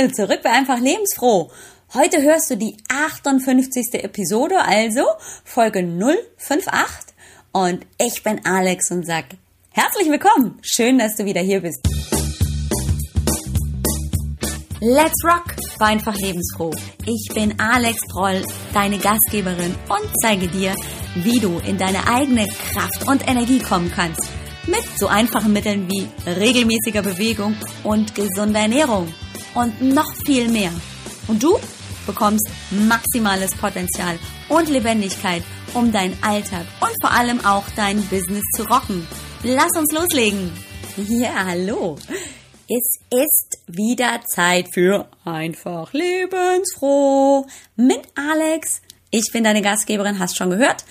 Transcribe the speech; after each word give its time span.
Hallo 0.00 0.12
zurück 0.12 0.40
bei 0.42 0.50
Einfach 0.50 0.78
Lebensfroh. 0.78 1.50
Heute 1.92 2.22
hörst 2.22 2.48
du 2.48 2.56
die 2.56 2.74
58. 2.88 4.02
Episode, 4.02 4.56
also 4.58 5.04
Folge 5.44 5.80
058. 6.38 7.14
Und 7.52 7.84
ich 7.98 8.22
bin 8.22 8.40
Alex 8.46 8.90
und 8.92 9.04
sag 9.04 9.26
herzlich 9.72 10.08
willkommen. 10.08 10.58
Schön, 10.62 10.98
dass 10.98 11.16
du 11.16 11.26
wieder 11.26 11.42
hier 11.42 11.60
bist. 11.60 11.86
Let's 14.80 15.22
rock 15.22 15.54
bei 15.78 15.86
Einfach 15.86 16.16
Lebensfroh. 16.16 16.72
Ich 17.04 17.34
bin 17.34 17.60
Alex 17.60 18.00
Proll, 18.10 18.42
deine 18.72 18.96
Gastgeberin 18.96 19.74
und 19.90 20.10
zeige 20.22 20.48
dir, 20.48 20.74
wie 21.16 21.40
du 21.40 21.58
in 21.66 21.76
deine 21.76 22.06
eigene 22.06 22.46
Kraft 22.72 23.06
und 23.06 23.28
Energie 23.28 23.58
kommen 23.58 23.92
kannst. 23.94 24.22
Mit 24.66 24.84
so 24.96 25.08
einfachen 25.08 25.52
Mitteln 25.52 25.90
wie 25.90 26.08
regelmäßiger 26.26 27.02
Bewegung 27.02 27.54
und 27.84 28.14
gesunder 28.14 28.60
Ernährung 28.60 29.12
und 29.54 29.80
noch 29.80 30.12
viel 30.24 30.48
mehr. 30.48 30.72
Und 31.28 31.42
du 31.42 31.58
bekommst 32.06 32.48
maximales 32.70 33.54
Potenzial 33.54 34.18
und 34.48 34.68
Lebendigkeit, 34.68 35.42
um 35.74 35.92
deinen 35.92 36.16
Alltag 36.22 36.66
und 36.80 36.92
vor 37.00 37.12
allem 37.12 37.44
auch 37.44 37.64
dein 37.76 38.02
Business 38.08 38.44
zu 38.56 38.64
rocken. 38.64 39.06
Lass 39.42 39.76
uns 39.76 39.92
loslegen. 39.92 40.50
Ja, 40.96 41.46
hallo. 41.46 41.96
Es 42.68 43.00
ist 43.10 43.58
wieder 43.66 44.20
Zeit 44.26 44.68
für 44.72 45.08
einfach 45.24 45.92
lebensfroh 45.92 47.46
mit 47.76 48.02
Alex. 48.14 48.82
Ich 49.10 49.30
bin 49.32 49.44
deine 49.44 49.62
Gastgeberin, 49.62 50.18
hast 50.18 50.36
schon 50.36 50.50
gehört. 50.50 50.84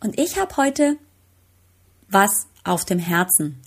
Und 0.00 0.18
ich 0.18 0.38
habe 0.38 0.56
heute 0.56 0.96
was 2.08 2.46
auf 2.64 2.84
dem 2.84 2.98
Herzen. 2.98 3.60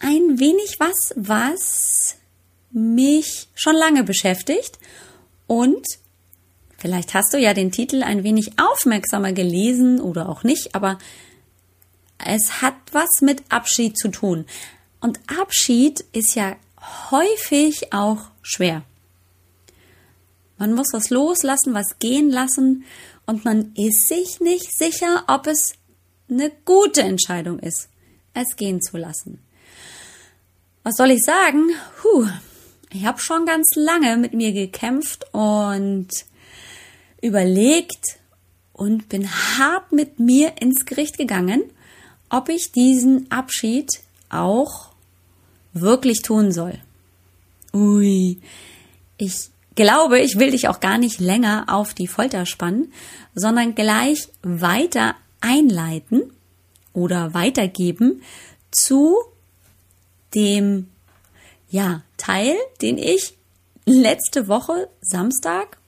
Ein 0.00 0.38
wenig 0.38 0.76
was, 0.78 1.12
was 1.16 2.17
mich 2.70 3.48
schon 3.54 3.74
lange 3.74 4.04
beschäftigt 4.04 4.78
und 5.46 5.84
vielleicht 6.76 7.14
hast 7.14 7.32
du 7.32 7.38
ja 7.38 7.54
den 7.54 7.72
Titel 7.72 8.02
ein 8.02 8.24
wenig 8.24 8.58
aufmerksamer 8.58 9.32
gelesen 9.32 10.00
oder 10.00 10.28
auch 10.28 10.44
nicht, 10.44 10.74
aber 10.74 10.98
es 12.18 12.62
hat 12.62 12.74
was 12.92 13.20
mit 13.20 13.42
Abschied 13.48 13.96
zu 13.96 14.08
tun. 14.08 14.44
Und 15.00 15.20
Abschied 15.40 16.04
ist 16.12 16.34
ja 16.34 16.56
häufig 17.10 17.92
auch 17.92 18.30
schwer. 18.42 18.82
Man 20.58 20.74
muss 20.74 20.92
was 20.92 21.10
loslassen, 21.10 21.74
was 21.74 21.98
gehen 22.00 22.30
lassen 22.30 22.84
und 23.26 23.44
man 23.44 23.72
ist 23.74 24.08
sich 24.08 24.40
nicht 24.40 24.76
sicher, 24.76 25.24
ob 25.28 25.46
es 25.46 25.74
eine 26.28 26.50
gute 26.64 27.02
Entscheidung 27.02 27.58
ist, 27.60 27.88
es 28.34 28.56
gehen 28.56 28.82
zu 28.82 28.96
lassen. 28.96 29.40
Was 30.82 30.96
soll 30.96 31.10
ich 31.12 31.22
sagen? 31.22 31.70
Puh, 32.00 32.26
ich 32.92 33.04
habe 33.04 33.20
schon 33.20 33.46
ganz 33.46 33.74
lange 33.74 34.16
mit 34.16 34.32
mir 34.32 34.52
gekämpft 34.52 35.26
und 35.32 36.08
überlegt 37.20 38.18
und 38.72 39.08
bin 39.08 39.28
hart 39.28 39.92
mit 39.92 40.18
mir 40.18 40.60
ins 40.60 40.86
Gericht 40.86 41.18
gegangen, 41.18 41.62
ob 42.30 42.48
ich 42.48 42.72
diesen 42.72 43.30
Abschied 43.30 44.00
auch 44.30 44.90
wirklich 45.72 46.22
tun 46.22 46.52
soll. 46.52 46.78
Ui, 47.74 48.38
ich 49.16 49.50
glaube, 49.74 50.20
ich 50.20 50.38
will 50.38 50.52
dich 50.52 50.68
auch 50.68 50.80
gar 50.80 50.98
nicht 50.98 51.20
länger 51.20 51.66
auf 51.68 51.94
die 51.94 52.08
Folter 52.08 52.46
spannen, 52.46 52.92
sondern 53.34 53.74
gleich 53.74 54.28
weiter 54.42 55.14
einleiten 55.40 56.32
oder 56.92 57.34
weitergeben 57.34 58.22
zu 58.70 59.16
dem 60.34 60.88
ja, 61.68 62.02
Teil, 62.16 62.54
den 62.82 62.98
ich 62.98 63.34
letzte 63.84 64.48
Woche 64.48 64.88
Samstag, 65.00 65.78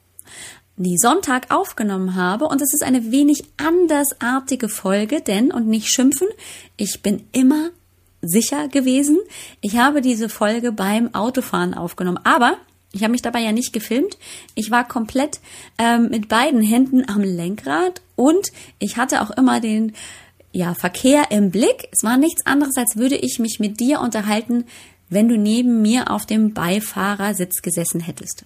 nee, 0.77 0.97
Sonntag 0.97 1.51
aufgenommen 1.51 2.15
habe. 2.15 2.47
Und 2.47 2.63
es 2.63 2.73
ist 2.75 2.83
eine 2.83 3.11
wenig 3.13 3.45
andersartige 3.57 4.69
Folge, 4.69 5.21
denn, 5.21 5.53
und 5.53 5.69
nicht 5.69 5.89
schimpfen, 5.89 6.29
ich 6.77 7.03
bin 7.03 7.25
immer 7.33 7.71
sicher 8.23 8.69
gewesen. 8.69 9.19
Ich 9.61 9.79
habe 9.79 10.01
diese 10.01 10.29
Folge 10.29 10.73
beim 10.73 11.15
Autofahren 11.15 11.75
aufgenommen. 11.75 12.21
Aber 12.25 12.57
ich 12.93 13.03
habe 13.03 13.13
mich 13.13 13.23
dabei 13.23 13.41
ja 13.41 13.53
nicht 13.53 13.73
gefilmt. 13.73 14.19
Ich 14.55 14.71
war 14.71 14.87
komplett 14.87 15.41
ähm, 15.79 16.09
mit 16.11 16.29
beiden 16.29 16.61
Händen 16.61 17.09
am 17.09 17.21
Lenkrad 17.21 18.03
und 18.17 18.49
ich 18.79 18.97
hatte 18.97 19.23
auch 19.23 19.31
immer 19.31 19.61
den 19.61 19.93
ja, 20.53 20.75
Verkehr 20.75 21.31
im 21.31 21.51
Blick. 21.51 21.89
Es 21.93 22.03
war 22.03 22.17
nichts 22.17 22.45
anderes, 22.45 22.77
als 22.77 22.97
würde 22.97 23.17
ich 23.17 23.39
mich 23.39 23.61
mit 23.61 23.79
dir 23.79 24.01
unterhalten, 24.01 24.65
wenn 25.11 25.29
du 25.29 25.37
neben 25.37 25.83
mir 25.83 26.11
auf 26.11 26.25
dem 26.25 26.55
Beifahrersitz 26.55 27.61
gesessen 27.63 28.01
hättest. 28.01 28.45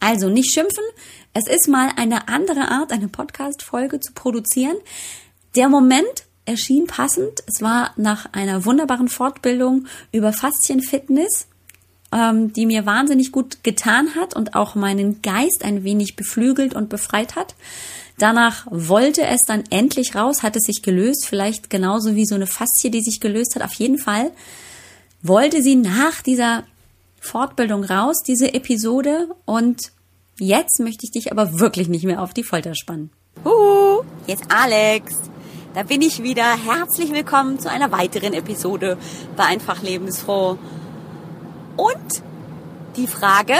Also 0.00 0.28
nicht 0.28 0.52
schimpfen. 0.52 0.84
Es 1.32 1.46
ist 1.46 1.68
mal 1.68 1.90
eine 1.96 2.28
andere 2.28 2.68
Art, 2.68 2.92
eine 2.92 3.08
Podcast-Folge 3.08 4.00
zu 4.00 4.12
produzieren. 4.12 4.76
Der 5.54 5.68
Moment 5.68 6.24
erschien 6.44 6.86
passend. 6.86 7.42
Es 7.46 7.60
war 7.60 7.92
nach 7.96 8.32
einer 8.32 8.64
wunderbaren 8.64 9.08
Fortbildung 9.08 9.86
über 10.12 10.32
Faszienfitness, 10.32 11.48
ähm, 12.12 12.52
die 12.52 12.66
mir 12.66 12.86
wahnsinnig 12.86 13.32
gut 13.32 13.64
getan 13.64 14.14
hat 14.14 14.34
und 14.34 14.54
auch 14.54 14.74
meinen 14.74 15.22
Geist 15.22 15.64
ein 15.64 15.84
wenig 15.84 16.16
beflügelt 16.16 16.74
und 16.74 16.88
befreit 16.88 17.36
hat. 17.36 17.54
Danach 18.18 18.66
wollte 18.70 19.26
es 19.26 19.40
dann 19.46 19.64
endlich 19.70 20.14
raus, 20.14 20.42
hat 20.42 20.56
es 20.56 20.64
sich 20.64 20.82
gelöst, 20.82 21.26
vielleicht 21.26 21.68
genauso 21.68 22.14
wie 22.14 22.24
so 22.24 22.34
eine 22.34 22.46
Faszie, 22.46 22.90
die 22.90 23.02
sich 23.02 23.20
gelöst 23.20 23.54
hat. 23.56 23.62
Auf 23.62 23.74
jeden 23.74 23.98
Fall 23.98 24.30
wollte 25.22 25.62
sie 25.62 25.76
nach 25.76 26.22
dieser 26.22 26.64
Fortbildung 27.20 27.84
raus, 27.84 28.22
diese 28.22 28.54
Episode. 28.54 29.28
Und 29.44 29.92
jetzt 30.38 30.80
möchte 30.80 31.04
ich 31.04 31.10
dich 31.10 31.32
aber 31.32 31.58
wirklich 31.58 31.88
nicht 31.88 32.04
mehr 32.04 32.22
auf 32.22 32.34
die 32.34 32.44
Folter 32.44 32.74
spannen. 32.74 33.10
Uh, 33.44 34.02
jetzt 34.26 34.44
Alex. 34.48 35.14
Da 35.74 35.82
bin 35.82 36.00
ich 36.00 36.22
wieder. 36.22 36.44
Herzlich 36.44 37.12
willkommen 37.12 37.58
zu 37.58 37.70
einer 37.70 37.92
weiteren 37.92 38.32
Episode 38.32 38.96
bei 39.36 39.44
Einfach 39.44 39.82
Lebensfroh. 39.82 40.58
Und 41.76 42.22
die 42.96 43.06
Frage, 43.06 43.54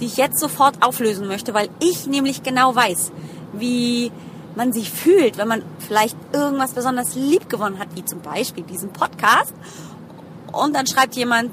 die 0.00 0.06
ich 0.06 0.16
jetzt 0.16 0.38
sofort 0.38 0.82
auflösen 0.82 1.26
möchte, 1.26 1.52
weil 1.52 1.68
ich 1.80 2.06
nämlich 2.06 2.42
genau 2.42 2.74
weiß, 2.74 3.12
wie 3.52 4.10
man 4.56 4.72
sich 4.72 4.90
fühlt, 4.90 5.36
wenn 5.38 5.48
man 5.48 5.62
vielleicht 5.78 6.16
irgendwas 6.32 6.72
besonders 6.72 7.14
lieb 7.14 7.48
gewonnen 7.48 7.78
hat, 7.78 7.88
wie 7.94 8.04
zum 8.04 8.20
Beispiel 8.20 8.64
diesen 8.64 8.92
Podcast 8.92 9.54
und 10.52 10.74
dann 10.74 10.86
schreibt 10.86 11.16
jemand 11.16 11.50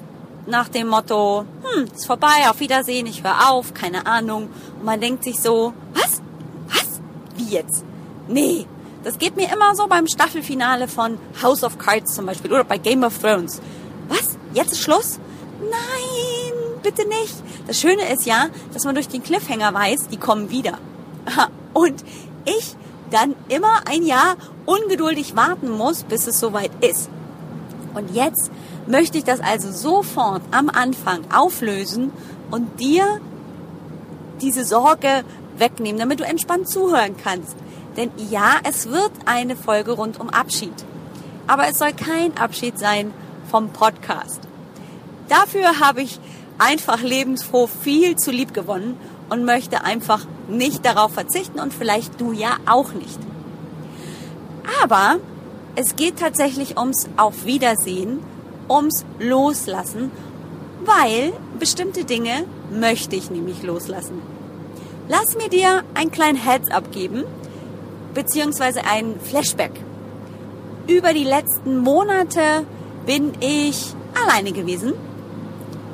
nach 0.47 0.69
dem 0.69 0.87
Motto, 0.87 1.45
hm, 1.63 1.85
ist 1.93 2.05
vorbei, 2.05 2.49
auf 2.49 2.59
Wiedersehen, 2.59 3.05
ich 3.05 3.23
höre 3.23 3.51
auf, 3.51 3.73
keine 3.73 4.05
Ahnung. 4.05 4.49
Und 4.79 4.85
man 4.85 5.01
denkt 5.01 5.23
sich 5.23 5.39
so, 5.39 5.73
was? 5.93 6.21
Was? 6.69 7.01
Wie 7.35 7.49
jetzt? 7.49 7.83
Nee, 8.27 8.65
das 9.03 9.17
geht 9.17 9.35
mir 9.35 9.51
immer 9.51 9.75
so 9.75 9.87
beim 9.87 10.07
Staffelfinale 10.07 10.87
von 10.87 11.17
House 11.41 11.63
of 11.63 11.77
Cards 11.77 12.15
zum 12.15 12.25
Beispiel 12.25 12.51
oder 12.51 12.63
bei 12.63 12.77
Game 12.77 13.03
of 13.03 13.17
Thrones. 13.19 13.61
Was? 14.07 14.37
Jetzt 14.53 14.73
ist 14.73 14.81
Schluss? 14.81 15.19
Nein, 15.59 16.81
bitte 16.81 17.07
nicht. 17.07 17.35
Das 17.67 17.79
Schöne 17.79 18.11
ist 18.13 18.25
ja, 18.25 18.47
dass 18.73 18.85
man 18.85 18.95
durch 18.95 19.07
den 19.07 19.23
Cliffhanger 19.23 19.73
weiß, 19.73 20.07
die 20.07 20.17
kommen 20.17 20.49
wieder. 20.49 20.77
Und 21.73 22.03
ich 22.45 22.75
dann 23.11 23.35
immer 23.49 23.81
ein 23.85 24.03
Jahr 24.03 24.35
ungeduldig 24.65 25.35
warten 25.35 25.69
muss, 25.69 26.03
bis 26.03 26.27
es 26.27 26.39
soweit 26.39 26.71
ist. 26.83 27.09
Und 27.93 28.13
jetzt 28.13 28.51
möchte 28.87 29.17
ich 29.17 29.23
das 29.23 29.39
also 29.39 29.71
sofort 29.71 30.41
am 30.51 30.69
Anfang 30.69 31.21
auflösen 31.31 32.11
und 32.51 32.79
dir 32.79 33.19
diese 34.41 34.63
Sorge 34.63 35.23
wegnehmen, 35.57 35.99
damit 35.99 36.19
du 36.19 36.23
entspannt 36.23 36.69
zuhören 36.69 37.15
kannst. 37.21 37.55
Denn 37.95 38.11
ja, 38.29 38.55
es 38.63 38.89
wird 38.89 39.11
eine 39.25 39.55
Folge 39.55 39.91
rund 39.91 40.19
um 40.19 40.29
Abschied. 40.29 40.73
Aber 41.47 41.67
es 41.67 41.79
soll 41.79 41.93
kein 41.93 42.37
Abschied 42.37 42.77
sein 42.77 43.13
vom 43.49 43.69
Podcast. 43.69 44.41
Dafür 45.29 45.79
habe 45.79 46.01
ich 46.01 46.19
einfach 46.57 47.01
lebensfroh 47.01 47.67
viel 47.67 48.15
zu 48.15 48.31
lieb 48.31 48.53
gewonnen 48.53 48.97
und 49.29 49.45
möchte 49.45 49.83
einfach 49.83 50.25
nicht 50.47 50.85
darauf 50.85 51.13
verzichten 51.13 51.59
und 51.59 51.73
vielleicht 51.73 52.19
du 52.21 52.31
ja 52.31 52.57
auch 52.65 52.93
nicht. 52.93 53.19
Aber 54.83 55.17
es 55.75 55.95
geht 55.95 56.19
tatsächlich 56.19 56.77
ums 56.77 57.09
Auf 57.17 57.45
Wiedersehen 57.45 58.19
ums 58.69 59.05
Loslassen, 59.19 60.11
weil 60.85 61.33
bestimmte 61.59 62.03
Dinge 62.03 62.45
möchte 62.71 63.15
ich 63.15 63.29
nämlich 63.29 63.63
loslassen. 63.63 64.21
Lass 65.09 65.35
mir 65.35 65.49
dir 65.49 65.83
ein 65.93 66.11
kleinen 66.11 66.37
Heads-up 66.37 66.91
geben, 66.91 67.23
beziehungsweise 68.13 68.81
ein 68.83 69.15
Flashback. 69.23 69.71
Über 70.87 71.13
die 71.13 71.23
letzten 71.23 71.77
Monate 71.79 72.65
bin 73.05 73.33
ich 73.39 73.93
alleine 74.23 74.51
gewesen, 74.51 74.93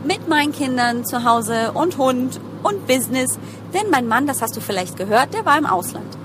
mit 0.05 0.27
meinen 0.27 0.51
Kindern 0.51 1.05
zu 1.05 1.23
Hause 1.23 1.71
und 1.73 1.97
Hund 1.97 2.39
und 2.63 2.87
Business, 2.87 3.37
denn 3.73 3.89
mein 3.91 4.07
Mann, 4.07 4.27
das 4.27 4.41
hast 4.41 4.55
du 4.55 4.61
vielleicht 4.61 4.97
gehört, 4.97 5.33
der 5.33 5.45
war 5.45 5.57
im 5.57 5.65
Ausland. 5.65 6.17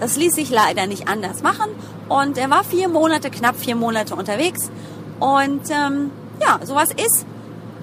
Das 0.00 0.16
ließ 0.16 0.34
sich 0.34 0.50
leider 0.50 0.86
nicht 0.86 1.08
anders 1.08 1.42
machen 1.42 1.70
und 2.08 2.36
er 2.36 2.50
war 2.50 2.64
vier 2.64 2.88
Monate, 2.88 3.30
knapp 3.30 3.56
vier 3.56 3.76
Monate 3.76 4.14
unterwegs 4.16 4.70
und 5.20 5.62
ähm, 5.70 6.10
ja, 6.40 6.58
sowas 6.64 6.90
ist 6.90 7.26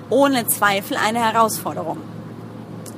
ohne 0.10 0.48
Zweifel 0.48 0.98
eine 0.98 1.20
Herausforderung. 1.20 1.98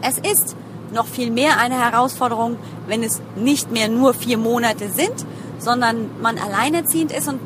Es 0.01 0.17
ist 0.17 0.55
noch 0.93 1.07
viel 1.07 1.31
mehr 1.31 1.59
eine 1.59 1.79
Herausforderung, 1.79 2.57
wenn 2.87 3.03
es 3.03 3.21
nicht 3.35 3.71
mehr 3.71 3.87
nur 3.87 4.13
vier 4.13 4.37
Monate 4.37 4.89
sind, 4.89 5.25
sondern 5.59 6.09
man 6.21 6.37
alleinerziehend 6.37 7.11
ist 7.11 7.27
und 7.27 7.39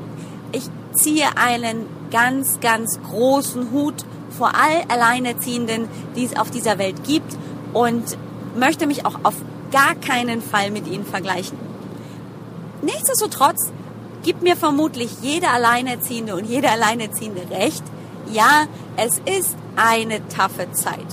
ich 0.52 0.64
ziehe 0.94 1.26
einen 1.36 1.86
ganz, 2.12 2.60
ganz 2.62 3.00
großen 3.02 3.72
Hut 3.72 4.06
vor 4.38 4.54
all 4.56 4.84
Alleinerziehenden, 4.88 5.88
die 6.16 6.26
es 6.26 6.38
auf 6.38 6.50
dieser 6.50 6.78
Welt 6.78 7.04
gibt 7.04 7.38
und 7.74 8.18
möchte 8.58 8.88
mich 8.88 9.06
auch 9.06 9.20
auf 9.24 9.36
gar 9.72 9.96
keinen 9.96 10.42
Fall 10.42 10.72
mit 10.72 10.88
ihnen 10.88 11.06
vergleichen. 11.06 11.58
Nichtsdestotrotz 12.82 13.72
gibt 14.26 14.42
mir 14.42 14.58
vermutlich 14.58 15.12
jeder 15.22 15.54
Alleinerziehende 15.54 16.36
und 16.36 16.46
jede 16.46 16.72
Alleinerziehende 16.72 17.48
recht. 17.52 17.84
Ja, 18.34 18.66
es 18.98 19.20
ist 19.20 19.56
eine 19.76 20.28
taffe 20.30 20.72
Zeit. 20.72 21.06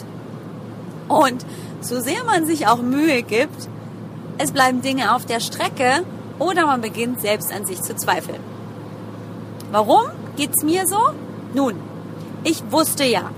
Und 1.09 1.45
so 1.83 2.01
sehr 2.01 2.25
man 2.25 2.47
sich 2.47 2.67
auch 2.67 2.79
Mühe 2.79 3.23
gibt, 3.23 3.69
es 4.39 4.51
bleiben 4.51 4.81
Dinge 4.81 5.15
auf 5.15 5.27
der 5.27 5.41
Strecke 5.41 6.05
oder 6.39 6.65
man 6.67 6.81
beginnt 6.81 7.21
selbst 7.21 7.53
an 7.53 7.67
sich 7.67 7.83
zu 7.83 7.95
zweifeln. 7.95 8.41
Warum 9.71 10.05
geht's 10.39 10.65
mir 10.65 10.87
so? 10.87 11.11
Nun, 11.53 11.75
ich 12.45 12.63
wusste 12.71 13.05
ja, 13.05 13.31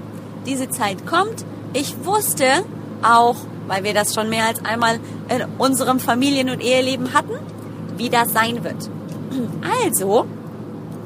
diese 0.47 0.71
Zeit 0.71 1.05
kommt. 1.05 1.45
Ich 1.73 1.97
wusste 2.05 2.47
auch, 3.03 3.37
weil 3.67 3.83
wir 3.83 3.93
das 3.93 4.15
schon 4.15 4.29
mehr 4.29 4.47
als 4.47 4.65
einmal 4.65 5.01
in 5.29 5.45
unserem 5.59 5.99
Familien- 5.99 6.51
und 6.51 6.63
Eheleben 6.63 7.13
hatten, 7.13 7.35
wie 7.97 8.09
das 8.09 8.33
sein 8.33 8.63
wird. 8.63 8.89
Also 9.83 10.27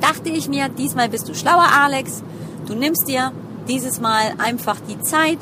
dachte 0.01 0.29
ich 0.29 0.49
mir, 0.49 0.69
diesmal 0.69 1.09
bist 1.09 1.29
du 1.29 1.35
schlauer, 1.35 1.69
Alex. 1.83 2.23
Du 2.67 2.75
nimmst 2.75 3.09
dir 3.09 3.33
dieses 3.69 4.01
Mal 4.01 4.33
einfach 4.39 4.77
die 4.89 5.01
Zeit, 5.01 5.39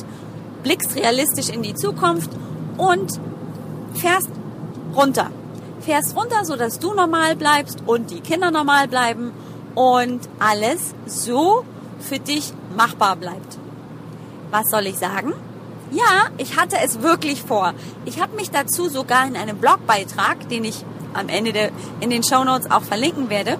blickst 0.62 0.96
realistisch 0.96 1.48
in 1.48 1.62
die 1.62 1.74
Zukunft 1.74 2.30
und 2.76 3.20
fährst 3.94 4.30
runter. 4.94 5.30
Fährst 5.80 6.16
runter, 6.16 6.44
sodass 6.44 6.78
du 6.78 6.94
normal 6.94 7.36
bleibst 7.36 7.82
und 7.86 8.10
die 8.10 8.20
Kinder 8.20 8.50
normal 8.50 8.88
bleiben 8.88 9.32
und 9.74 10.20
alles 10.38 10.94
so 11.06 11.64
für 12.00 12.18
dich 12.18 12.52
machbar 12.76 13.16
bleibt. 13.16 13.58
Was 14.50 14.70
soll 14.70 14.86
ich 14.86 14.96
sagen? 14.96 15.32
Ja, 15.92 16.30
ich 16.38 16.56
hatte 16.56 16.76
es 16.82 17.02
wirklich 17.02 17.42
vor. 17.42 17.74
Ich 18.04 18.20
habe 18.20 18.34
mich 18.34 18.50
dazu 18.50 18.88
sogar 18.88 19.26
in 19.26 19.36
einem 19.36 19.58
Blogbeitrag, 19.58 20.48
den 20.48 20.64
ich 20.64 20.84
am 21.16 21.28
Ende 21.28 21.52
der, 21.52 21.70
in 22.00 22.10
den 22.10 22.22
Show 22.22 22.44
Notes 22.44 22.70
auch 22.70 22.82
verlinken 22.82 23.30
werde, 23.30 23.58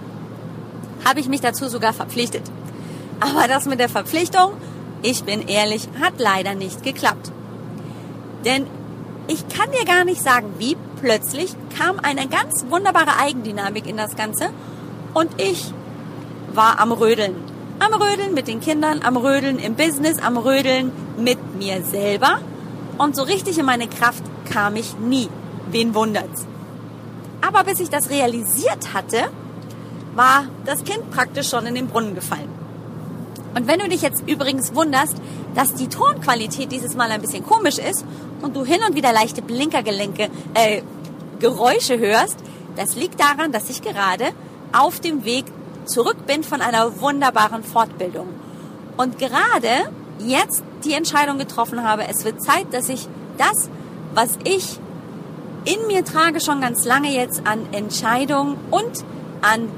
habe 1.05 1.21
ich 1.21 1.29
mich 1.29 1.41
dazu 1.41 1.69
sogar 1.69 1.93
verpflichtet. 1.93 2.43
Aber 3.21 3.49
das 3.49 3.67
mit 3.67 3.81
der 3.81 3.89
Verpflichtung, 3.89 4.53
ich 5.03 5.25
bin 5.25 5.49
ehrlich, 5.49 5.89
hat 6.01 6.15
leider 6.19 6.55
nicht 6.55 6.83
geklappt. 6.83 7.31
Denn 8.45 8.67
ich 9.29 9.49
kann 9.49 9.71
dir 9.73 9.85
gar 9.85 10.05
nicht 10.05 10.23
sagen, 10.23 10.55
wie 10.59 10.77
plötzlich 11.01 11.55
kam 11.77 11.99
eine 12.01 12.29
ganz 12.29 12.65
wunderbare 12.69 13.19
Eigendynamik 13.21 13.87
in 13.87 13.97
das 13.97 14.17
Ganze 14.17 14.51
und 15.15 15.41
ich 15.41 15.73
war 16.53 16.81
am 16.81 16.93
Rödeln. 16.93 17.35
Am 17.79 17.93
Rödeln 17.93 18.35
mit 18.35 18.49
den 18.49 18.61
Kindern, 18.61 19.03
am 19.03 19.17
Rödeln 19.17 19.59
im 19.59 19.75
Business, 19.75 20.19
am 20.19 20.37
Rödeln 20.37 20.93
mit 21.19 21.39
mir 21.57 21.83
selber. 21.83 22.39
Und 22.99 23.15
so 23.15 23.23
richtig 23.23 23.59
in 23.59 23.67
meine 23.67 23.89
Kraft 23.89 24.23
kam 24.51 24.77
ich 24.77 24.97
nie. 24.99 25.29
Wen 25.71 25.95
wundert's? 25.95 26.47
Aber 27.47 27.65
bis 27.65 27.81
ich 27.81 27.91
das 27.91 28.11
realisiert 28.11 28.93
hatte, 28.93 29.29
war 30.15 30.47
das 30.65 30.83
Kind 30.85 31.11
praktisch 31.11 31.49
schon 31.49 31.67
in 31.67 31.75
den 31.75 31.87
Brunnen 31.87 32.15
gefallen. 32.15 32.49
Und 33.55 33.69
wenn 33.69 33.79
du 33.79 33.89
dich 33.89 34.03
jetzt 34.03 34.29
übrigens 34.29 34.75
wunderst, 34.75 35.17
dass 35.55 35.75
die 35.75 35.89
Tonqualität 35.89 36.73
dieses 36.73 36.95
Mal 36.95 37.11
ein 37.11 37.21
bisschen 37.21 37.45
komisch 37.45 37.79
ist 37.79 38.05
und 38.43 38.57
du 38.57 38.65
hin 38.65 38.81
und 38.87 38.97
wieder 38.97 39.13
leichte 39.13 39.43
Blinkergelenke, 39.43 40.29
äh, 40.55 40.83
Geräusche 41.39 41.99
hörst, 41.99 42.37
das 42.77 42.97
liegt 42.97 43.21
daran, 43.21 43.53
dass 43.53 43.71
ich 43.71 43.81
gerade 43.81 44.27
auf 44.73 45.01
dem 45.01 45.25
Weg 45.25 45.45
zurück 45.87 46.27
bin 46.27 46.43
von 46.43 46.61
einer 46.61 47.01
wunderbaren 47.01 47.63
Fortbildung. 47.63 48.29
Und 48.97 49.19
gerade 49.19 49.91
jetzt 50.19 50.63
die 50.85 50.95
Entscheidung 50.95 51.39
getroffen 51.39 51.83
habe, 51.83 52.07
es 52.09 52.25
wird 52.25 52.43
Zeit, 52.43 52.67
dass 52.73 52.89
ich 52.89 53.09
das, 53.39 53.71
was 54.15 54.39
ich 54.45 54.79
in 55.67 55.87
mir 55.89 56.05
trage 56.05 56.41
schon 56.41 56.61
ganz 56.61 56.85
lange 56.85 57.13
jetzt 57.13 57.47
an 57.47 57.73
Entscheidung 57.73 58.57
und 58.71 59.05
an, 59.43 59.69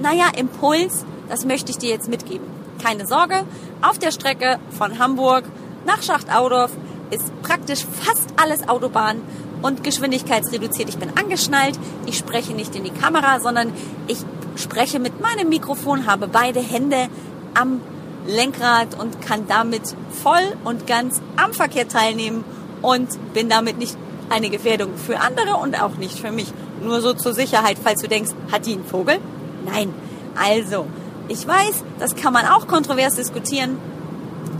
naja, 0.00 0.26
Impuls, 0.36 1.04
das 1.28 1.44
möchte 1.44 1.70
ich 1.70 1.78
dir 1.78 1.90
jetzt 1.90 2.08
mitgeben. 2.08 2.46
Keine 2.82 3.06
Sorge, 3.06 3.44
auf 3.80 3.98
der 3.98 4.10
Strecke 4.10 4.58
von 4.76 4.98
Hamburg 4.98 5.44
nach 5.86 6.02
Schachtaudorf 6.02 6.72
ist 7.10 7.42
praktisch 7.42 7.84
fast 7.84 8.34
alles 8.36 8.68
Autobahn 8.68 9.22
und 9.62 9.84
geschwindigkeitsreduziert. 9.84 10.88
Ich 10.88 10.98
bin 10.98 11.10
angeschnallt, 11.16 11.78
ich 12.06 12.18
spreche 12.18 12.52
nicht 12.52 12.74
in 12.74 12.84
die 12.84 12.90
Kamera, 12.90 13.40
sondern 13.40 13.72
ich 14.08 14.18
spreche 14.56 14.98
mit 14.98 15.20
meinem 15.20 15.48
Mikrofon, 15.48 16.06
habe 16.06 16.28
beide 16.28 16.60
Hände 16.60 17.08
am 17.54 17.80
Lenkrad 18.26 18.98
und 18.98 19.22
kann 19.22 19.46
damit 19.46 19.82
voll 20.22 20.56
und 20.64 20.86
ganz 20.86 21.22
am 21.36 21.52
Verkehr 21.52 21.88
teilnehmen 21.88 22.44
und 22.82 23.08
bin 23.32 23.48
damit 23.48 23.78
nicht 23.78 23.96
eine 24.30 24.50
Gefährdung 24.50 24.96
für 24.96 25.20
andere 25.20 25.56
und 25.56 25.80
auch 25.80 25.96
nicht 25.96 26.18
für 26.18 26.30
mich. 26.30 26.52
Nur 26.82 27.00
so 27.00 27.12
zur 27.14 27.32
Sicherheit, 27.32 27.76
falls 27.82 28.00
du 28.02 28.08
denkst, 28.08 28.30
hat 28.52 28.66
die 28.66 28.74
einen 28.74 28.84
Vogel? 28.84 29.18
Nein. 29.64 29.92
Also, 30.40 30.86
ich 31.28 31.46
weiß, 31.46 31.84
das 31.98 32.14
kann 32.14 32.32
man 32.32 32.46
auch 32.46 32.66
kontrovers 32.66 33.16
diskutieren, 33.16 33.78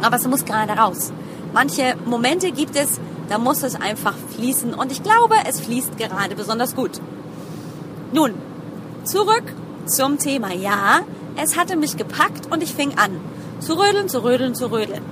aber 0.02 0.16
es 0.16 0.26
muss 0.26 0.44
gerade 0.44 0.72
raus. 0.72 1.12
Manche 1.52 1.96
Momente 2.04 2.50
gibt 2.50 2.76
es, 2.76 3.00
da 3.28 3.38
muss 3.38 3.62
es 3.62 3.74
einfach 3.74 4.14
fließen 4.36 4.74
und 4.74 4.92
ich 4.92 5.02
glaube, 5.02 5.34
es 5.46 5.60
fließt 5.60 5.96
gerade 5.96 6.34
besonders 6.34 6.74
gut. 6.74 7.00
Nun, 8.12 8.34
zurück 9.04 9.44
zum 9.86 10.18
Thema. 10.18 10.52
Ja, 10.52 11.00
es 11.36 11.56
hatte 11.56 11.76
mich 11.76 11.96
gepackt 11.96 12.50
und 12.50 12.62
ich 12.62 12.74
fing 12.74 12.98
an 12.98 13.20
zu 13.60 13.74
rödeln, 13.74 14.08
zu 14.08 14.22
rödeln, 14.22 14.54
zu 14.54 14.70
rödeln. 14.70 15.02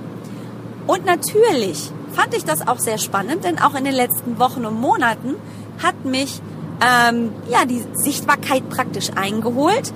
Und 0.85 1.05
natürlich 1.05 1.91
fand 2.17 2.33
ich 2.33 2.43
das 2.43 2.67
auch 2.67 2.79
sehr 2.79 2.97
spannend, 2.97 3.43
denn 3.43 3.59
auch 3.59 3.75
in 3.75 3.85
den 3.85 3.93
letzten 3.93 4.39
Wochen 4.39 4.65
und 4.65 4.81
Monaten 4.81 5.35
hat 5.83 6.03
mich 6.03 6.41
ähm, 6.81 7.31
ja 7.47 7.63
die 7.65 7.85
Sichtbarkeit 7.93 8.67
praktisch 8.69 9.11
eingeholt. 9.15 9.93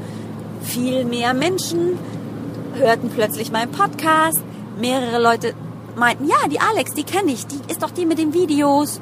Viel 0.62 1.04
mehr 1.04 1.34
Menschen 1.34 1.98
hörten 2.76 3.10
plötzlich 3.10 3.52
meinen 3.52 3.72
Podcast. 3.72 4.40
Mehrere 4.80 5.20
Leute 5.20 5.56
meinten, 5.96 6.28
ja, 6.28 6.48
die 6.48 6.60
Alex, 6.60 6.94
die 6.94 7.04
kenne 7.04 7.32
ich, 7.32 7.48
die 7.48 7.60
ist 7.68 7.82
doch 7.82 7.90
die 7.90 8.06
mit 8.06 8.20
den 8.20 8.36
Videos. 8.36 9.02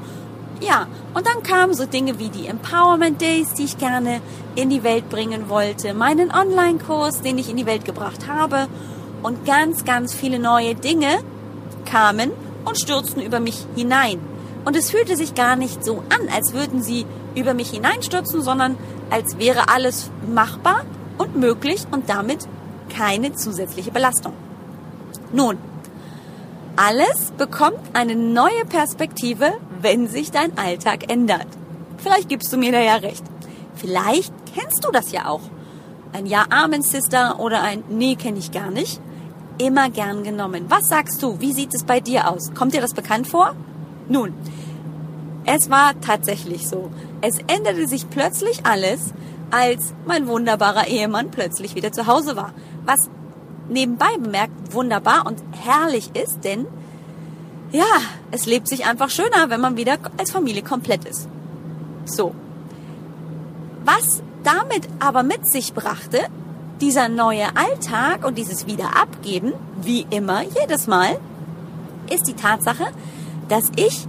Ja, 0.62 0.88
und 1.14 1.28
dann 1.28 1.44
kamen 1.44 1.74
so 1.74 1.86
Dinge 1.86 2.20
wie 2.20 2.30
die 2.30 2.48
Empowerment 2.48 3.22
Days, 3.22 3.54
die 3.54 3.66
ich 3.66 3.78
gerne 3.78 4.22
in 4.56 4.70
die 4.70 4.84
Welt 4.84 5.10
bringen 5.10 5.50
wollte, 5.50 5.94
meinen 5.94 6.32
Online-Kurs, 6.32 7.22
den 7.22 7.38
ich 7.38 7.50
in 7.50 7.58
die 7.58 7.66
Welt 7.66 7.84
gebracht 7.84 8.30
habe 8.30 8.68
und 9.24 9.46
ganz, 9.46 9.84
ganz 9.84 10.14
viele 10.14 10.40
neue 10.40 10.74
Dinge 10.76 11.20
kamen 11.86 12.32
und 12.70 12.80
stürzten 12.80 13.22
über 13.22 13.40
mich 13.40 13.66
hinein. 13.76 14.20
Und 14.66 14.76
es 14.76 14.92
fühlte 14.92 15.18
sich 15.18 15.34
gar 15.36 15.56
nicht 15.56 15.84
so 15.84 16.04
an, 16.10 16.30
als 16.34 16.54
würden 16.54 16.82
sie 16.82 17.06
über 17.36 17.54
mich 17.54 17.72
hineinstürzen, 17.72 18.42
sondern 18.42 18.78
als 19.10 19.38
wäre 19.40 19.70
alles 19.70 20.12
machbar 20.32 20.86
und 21.18 21.36
möglich 21.36 21.82
und 21.92 22.10
damit 22.10 22.48
keine 22.90 23.34
zusätzliche 23.34 23.92
Belastung. 23.92 24.34
Nun, 25.32 25.58
alles 26.76 27.32
bekommt 27.38 27.80
eine 27.94 28.16
neue 28.16 28.66
Perspektive, 28.68 29.54
wenn 29.82 30.08
sich 30.08 30.32
dein 30.32 30.58
Alltag 30.58 31.12
ändert. 31.12 31.48
Vielleicht 31.98 32.30
gibst 32.30 32.52
du 32.54 32.58
mir 32.58 32.72
da 32.72 32.80
ja 32.80 32.96
recht. 32.96 33.24
Vielleicht 33.76 34.34
kennst 34.54 34.86
du 34.86 34.92
das 34.92 35.12
ja 35.12 35.28
auch. 35.28 35.42
Ein 36.14 36.26
Ja, 36.26 36.46
Amen, 36.50 36.82
Sister 36.82 37.40
oder 37.40 37.62
ein 37.62 37.84
Nee, 37.90 38.16
kenne 38.16 38.40
ich 38.40 38.52
gar 38.52 38.72
nicht. 38.72 39.02
Immer 39.60 39.90
gern 39.90 40.24
genommen. 40.24 40.66
Was 40.70 40.88
sagst 40.88 41.22
du? 41.22 41.40
Wie 41.40 41.54
sieht 41.54 41.76
es 41.76 41.84
bei 41.84 42.00
dir 42.00 42.30
aus? 42.32 42.54
Kommt 42.56 42.74
dir 42.74 42.82
das 42.82 42.94
bekannt 42.94 43.28
vor? 43.28 43.56
Nun, 44.08 44.34
es 45.46 45.70
war 45.70 46.00
tatsächlich 46.00 46.68
so. 46.68 46.90
Es 47.22 47.40
änderte 47.48 47.88
sich 47.88 48.10
plötzlich 48.10 48.66
alles, 48.66 49.14
als 49.52 49.94
mein 50.06 50.28
wunderbarer 50.28 50.88
Ehemann 50.88 51.30
plötzlich 51.30 51.76
wieder 51.76 51.92
zu 51.92 52.08
Hause 52.08 52.36
war. 52.36 52.54
Was 52.86 53.10
nebenbei 53.68 54.16
bemerkt 54.18 54.74
wunderbar 54.74 55.26
und 55.26 55.44
herrlich 55.52 56.16
ist, 56.16 56.44
denn 56.44 56.66
ja, 57.72 57.86
es 58.32 58.46
lebt 58.46 58.68
sich 58.68 58.86
einfach 58.86 59.10
schöner, 59.10 59.50
wenn 59.50 59.62
man 59.62 59.78
wieder 59.78 59.98
als 60.18 60.32
Familie 60.32 60.64
komplett 60.64 61.06
ist. 61.06 61.28
So. 62.06 62.34
Was 63.86 64.24
damit 64.44 64.88
aber 65.00 65.24
mit 65.24 65.50
sich 65.52 65.74
brachte, 65.74 66.22
dieser 66.82 67.10
neue 67.10 67.56
Alltag 67.56 68.26
und 68.26 68.38
dieses 68.38 68.68
Wiederabgeben, 68.68 69.54
wie 69.82 70.06
immer, 70.10 70.44
jedes 70.44 70.88
Mal, 70.88 71.18
ist 72.10 72.28
die 72.28 72.34
Tatsache, 72.34 72.86
dass 73.48 73.72
ich 73.76 74.08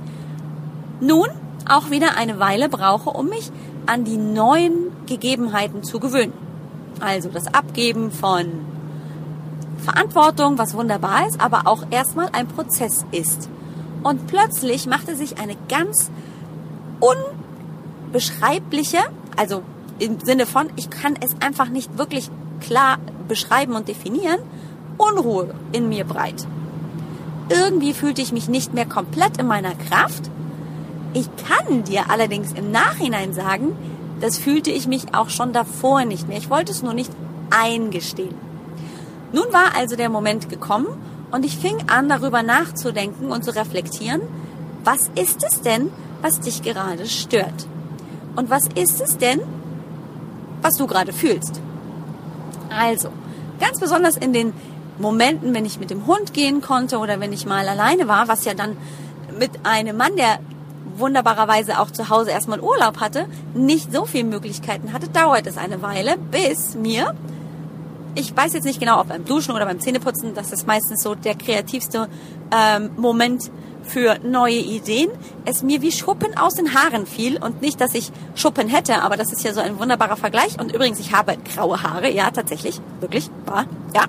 nun 1.01 1.29
auch 1.69 1.91
wieder 1.91 2.17
eine 2.17 2.39
Weile 2.39 2.69
brauche, 2.69 3.11
um 3.11 3.29
mich 3.29 3.51
an 3.87 4.05
die 4.05 4.17
neuen 4.17 4.93
Gegebenheiten 5.07 5.83
zu 5.83 6.01
gewöhnen. 6.01 6.33
Also 7.01 7.29
das 7.29 7.53
Abgeben 7.53 8.11
von 8.11 8.47
Verantwortung, 9.79 10.59
was 10.59 10.75
wunderbar 10.75 11.27
ist, 11.27 11.41
aber 11.41 11.67
auch 11.67 11.85
erstmal 11.91 12.29
ein 12.33 12.47
Prozess 12.47 13.05
ist. 13.11 13.49
Und 14.03 14.27
plötzlich 14.27 14.87
machte 14.87 15.17
sich 15.17 15.39
eine 15.39 15.57
ganz 15.69 16.11
unbeschreibliche, 18.13 18.99
also 19.37 19.63
im 19.99 20.21
Sinne 20.21 20.47
von, 20.47 20.69
ich 20.77 20.91
kann 20.91 21.17
es 21.21 21.35
einfach 21.41 21.69
nicht 21.69 21.99
wirklich 21.99 22.31
klar 22.61 22.99
beschreiben 23.29 23.75
und 23.75 23.89
definieren, 23.89 24.41
Unruhe 24.99 25.55
in 25.73 25.89
mir 25.89 26.05
breit. 26.05 26.47
Irgendwie 27.49 27.95
fühlte 27.95 28.23
ich 28.23 28.33
mich 28.33 28.49
nicht 28.49 28.75
mehr 28.75 28.87
komplett 28.87 29.39
in 29.39 29.47
meiner 29.47 29.75
Kraft. 29.75 30.31
Ich 31.15 31.29
kann 31.37 31.85
dir 31.85 32.11
allerdings 32.11 32.53
im 32.53 32.71
Nachhinein 32.71 33.33
sagen, 33.33 33.73
das 34.21 34.39
fühlte 34.39 34.71
ich 34.71 34.87
mich 34.87 35.15
auch 35.15 35.31
schon 35.31 35.53
davor 35.53 36.05
nicht 36.05 36.29
mehr. 36.29 36.39
Ich 36.39 36.51
wollte 36.51 36.71
es 36.71 36.83
nur 36.83 36.93
nicht 36.93 37.11
eingestehen. 37.51 38.35
Nun 39.33 39.53
war 39.53 39.77
also 39.77 39.97
der 39.97 40.11
Moment 40.11 40.49
gekommen 40.49 40.87
und 41.31 41.45
ich 41.45 41.57
fing 41.57 41.77
an, 41.89 42.09
darüber 42.09 42.43
nachzudenken 42.43 43.31
und 43.31 43.45
zu 43.45 43.55
reflektieren, 43.55 44.21
was 44.85 45.11
ist 45.15 45.45
es 45.45 45.61
denn, 45.61 45.91
was 46.23 46.41
dich 46.41 46.63
gerade 46.63 47.07
stört? 47.07 47.67
Und 48.37 48.51
was 48.51 48.67
ist 48.75 49.01
es 49.01 49.19
denn, 49.19 49.41
was 50.63 50.77
du 50.77 50.87
gerade 50.87 51.13
fühlst? 51.13 51.61
Also, 52.71 53.11
ganz 53.59 53.81
besonders 53.81 54.17
in 54.17 54.33
den 54.33 54.53
Momenten, 54.99 55.55
wenn 55.55 55.65
ich 55.65 55.81
mit 55.81 55.91
dem 55.91 56.07
Hund 56.07 56.33
gehen 56.35 56.61
konnte 56.61 56.99
oder 56.99 57.21
wenn 57.21 57.33
ich 57.33 57.47
mal 57.47 57.67
alleine 57.69 58.07
war, 58.07 58.29
was 58.29 58.45
ja 58.45 58.55
dann 58.55 58.77
mit 59.39 59.51
einem 59.65 59.97
Mann, 59.97 60.17
der 60.17 60.39
wunderbarerweise 60.97 61.81
auch 61.81 61.91
zu 61.91 62.09
Hause 62.09 62.31
erstmal 62.31 62.61
Urlaub 62.61 63.01
hatte, 63.01 63.27
nicht 63.55 63.93
so 63.93 64.05
viele 64.05 64.25
Möglichkeiten 64.25 64.93
hatte, 64.93 65.09
dauert 65.09 65.47
es 65.47 65.57
eine 65.57 65.83
Weile, 65.83 66.17
bis 66.31 66.75
mir, 66.75 67.15
ich 68.15 68.37
weiß 68.37 68.53
jetzt 68.53 68.65
nicht 68.65 68.81
genau, 68.81 69.01
ob 69.01 69.09
beim 69.09 69.25
Duschen 69.25 69.55
oder 69.55 69.65
beim 69.65 69.81
Zähneputzen, 69.81 70.35
das 70.35 70.53
ist 70.53 70.67
meistens 70.67 71.03
so 71.03 71.15
der 71.15 71.35
kreativste 71.35 72.09
ähm, 72.53 72.91
Moment 72.97 73.51
für 73.91 74.19
neue 74.23 74.59
Ideen, 74.59 75.11
es 75.45 75.63
mir 75.63 75.83
wie 75.83 75.91
Schuppen 75.91 76.37
aus 76.37 76.55
den 76.55 76.75
Haaren 76.75 77.07
fiel 77.07 77.43
und 77.43 77.61
nicht, 77.61 77.81
dass 77.81 77.95
ich 77.95 78.13
Schuppen 78.35 78.69
hätte, 78.69 79.03
aber 79.03 79.17
das 79.17 79.33
ist 79.33 79.43
ja 79.43 79.53
so 79.53 79.61
ein 79.61 79.79
wunderbarer 79.79 80.17
Vergleich. 80.17 80.59
Und 80.61 80.73
übrigens, 80.73 81.01
ich 81.01 81.13
habe 81.13 81.37
graue 81.55 81.83
Haare, 81.83 82.11
ja, 82.11 82.31
tatsächlich, 82.31 82.81
wirklich, 83.01 83.29
wahr, 83.47 83.67
ja. 83.95 84.05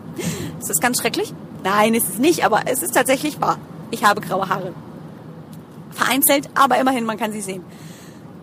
Ist 0.59 0.69
das 0.69 0.79
ganz 0.79 0.99
schrecklich? 0.99 1.33
Nein, 1.63 1.95
ist 1.95 2.09
es 2.09 2.17
nicht, 2.19 2.45
aber 2.45 2.61
es 2.67 2.83
ist 2.83 2.93
tatsächlich 2.93 3.41
wahr. 3.41 3.57
Ich 3.89 4.03
habe 4.03 4.21
graue 4.21 4.47
Haare. 4.47 4.73
Vereinzelt, 5.91 6.49
aber 6.53 6.77
immerhin, 6.77 7.05
man 7.05 7.17
kann 7.17 7.31
sie 7.31 7.41
sehen. 7.41 7.63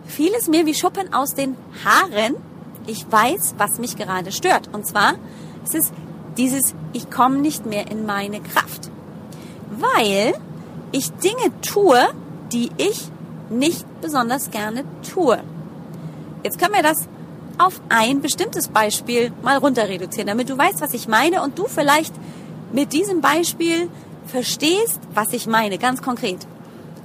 Fiel 0.05 0.31
es 0.37 0.47
mir 0.47 0.65
wie 0.65 0.73
Schuppen 0.73 1.13
aus 1.13 1.35
den 1.35 1.55
Haaren. 1.85 2.35
Ich 2.85 3.05
weiß, 3.09 3.55
was 3.57 3.79
mich 3.79 3.95
gerade 3.95 4.31
stört. 4.31 4.69
Und 4.73 4.85
zwar 4.85 5.13
ist 5.63 5.75
es 5.75 5.91
dieses, 6.37 6.73
ich 6.93 7.09
komme 7.09 7.37
nicht 7.37 7.65
mehr 7.65 7.89
in 7.91 8.05
meine 8.05 8.41
Kraft. 8.41 8.89
Weil 9.71 10.33
ich 10.91 11.11
Dinge 11.11 11.51
tue, 11.61 11.99
die 12.51 12.71
ich 12.77 13.09
nicht 13.49 13.85
besonders 14.01 14.51
gerne 14.51 14.83
tue. 15.13 15.39
Jetzt 16.43 16.59
können 16.59 16.73
wir 16.73 16.83
das 16.83 17.07
auf 17.57 17.81
ein 17.89 18.21
bestimmtes 18.21 18.69
Beispiel 18.69 19.31
mal 19.41 19.57
runter 19.57 19.89
reduzieren, 19.89 20.27
damit 20.27 20.49
du 20.49 20.57
weißt, 20.57 20.81
was 20.81 20.93
ich 20.93 21.07
meine 21.07 21.41
und 21.43 21.59
du 21.59 21.65
vielleicht 21.65 22.13
mit 22.71 22.93
diesem 22.93 23.21
Beispiel 23.21 23.89
verstehst, 24.25 24.99
was 25.13 25.33
ich 25.33 25.47
meine, 25.47 25.77
ganz 25.77 26.01
konkret. 26.01 26.47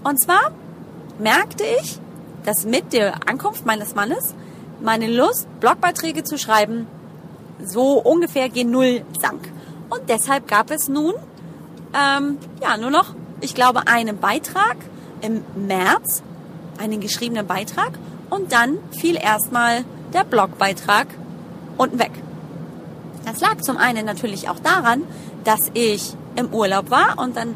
Und 0.04 0.20
zwar 0.20 0.52
merkte 1.18 1.64
ich, 1.80 1.98
dass 2.44 2.64
mit 2.64 2.92
der 2.92 3.28
Ankunft 3.28 3.66
meines 3.66 3.94
Mannes 3.94 4.34
meine 4.80 5.08
Lust, 5.08 5.48
Blogbeiträge 5.60 6.24
zu 6.24 6.38
schreiben, 6.38 6.86
so 7.64 8.00
ungefähr 8.00 8.48
gen 8.48 8.70
Null 8.70 9.02
sank. 9.20 9.50
Und 9.88 10.02
deshalb 10.08 10.46
gab 10.46 10.70
es 10.70 10.88
nun, 10.88 11.14
ähm, 11.94 12.38
ja, 12.62 12.76
nur 12.76 12.90
noch 12.90 13.14
ich 13.44 13.54
glaube, 13.54 13.86
einen 13.86 14.18
Beitrag 14.18 14.76
im 15.20 15.44
März, 15.54 16.22
einen 16.78 17.00
geschriebenen 17.00 17.46
Beitrag 17.46 17.92
und 18.30 18.52
dann 18.52 18.78
fiel 18.98 19.16
erstmal 19.16 19.84
der 20.14 20.24
Blogbeitrag 20.24 21.08
unten 21.76 21.98
weg. 21.98 22.12
Das 23.26 23.40
lag 23.40 23.60
zum 23.60 23.76
einen 23.76 24.06
natürlich 24.06 24.48
auch 24.48 24.58
daran, 24.58 25.02
dass 25.44 25.70
ich 25.74 26.14
im 26.36 26.54
Urlaub 26.54 26.90
war 26.90 27.18
und 27.18 27.36
dann 27.36 27.54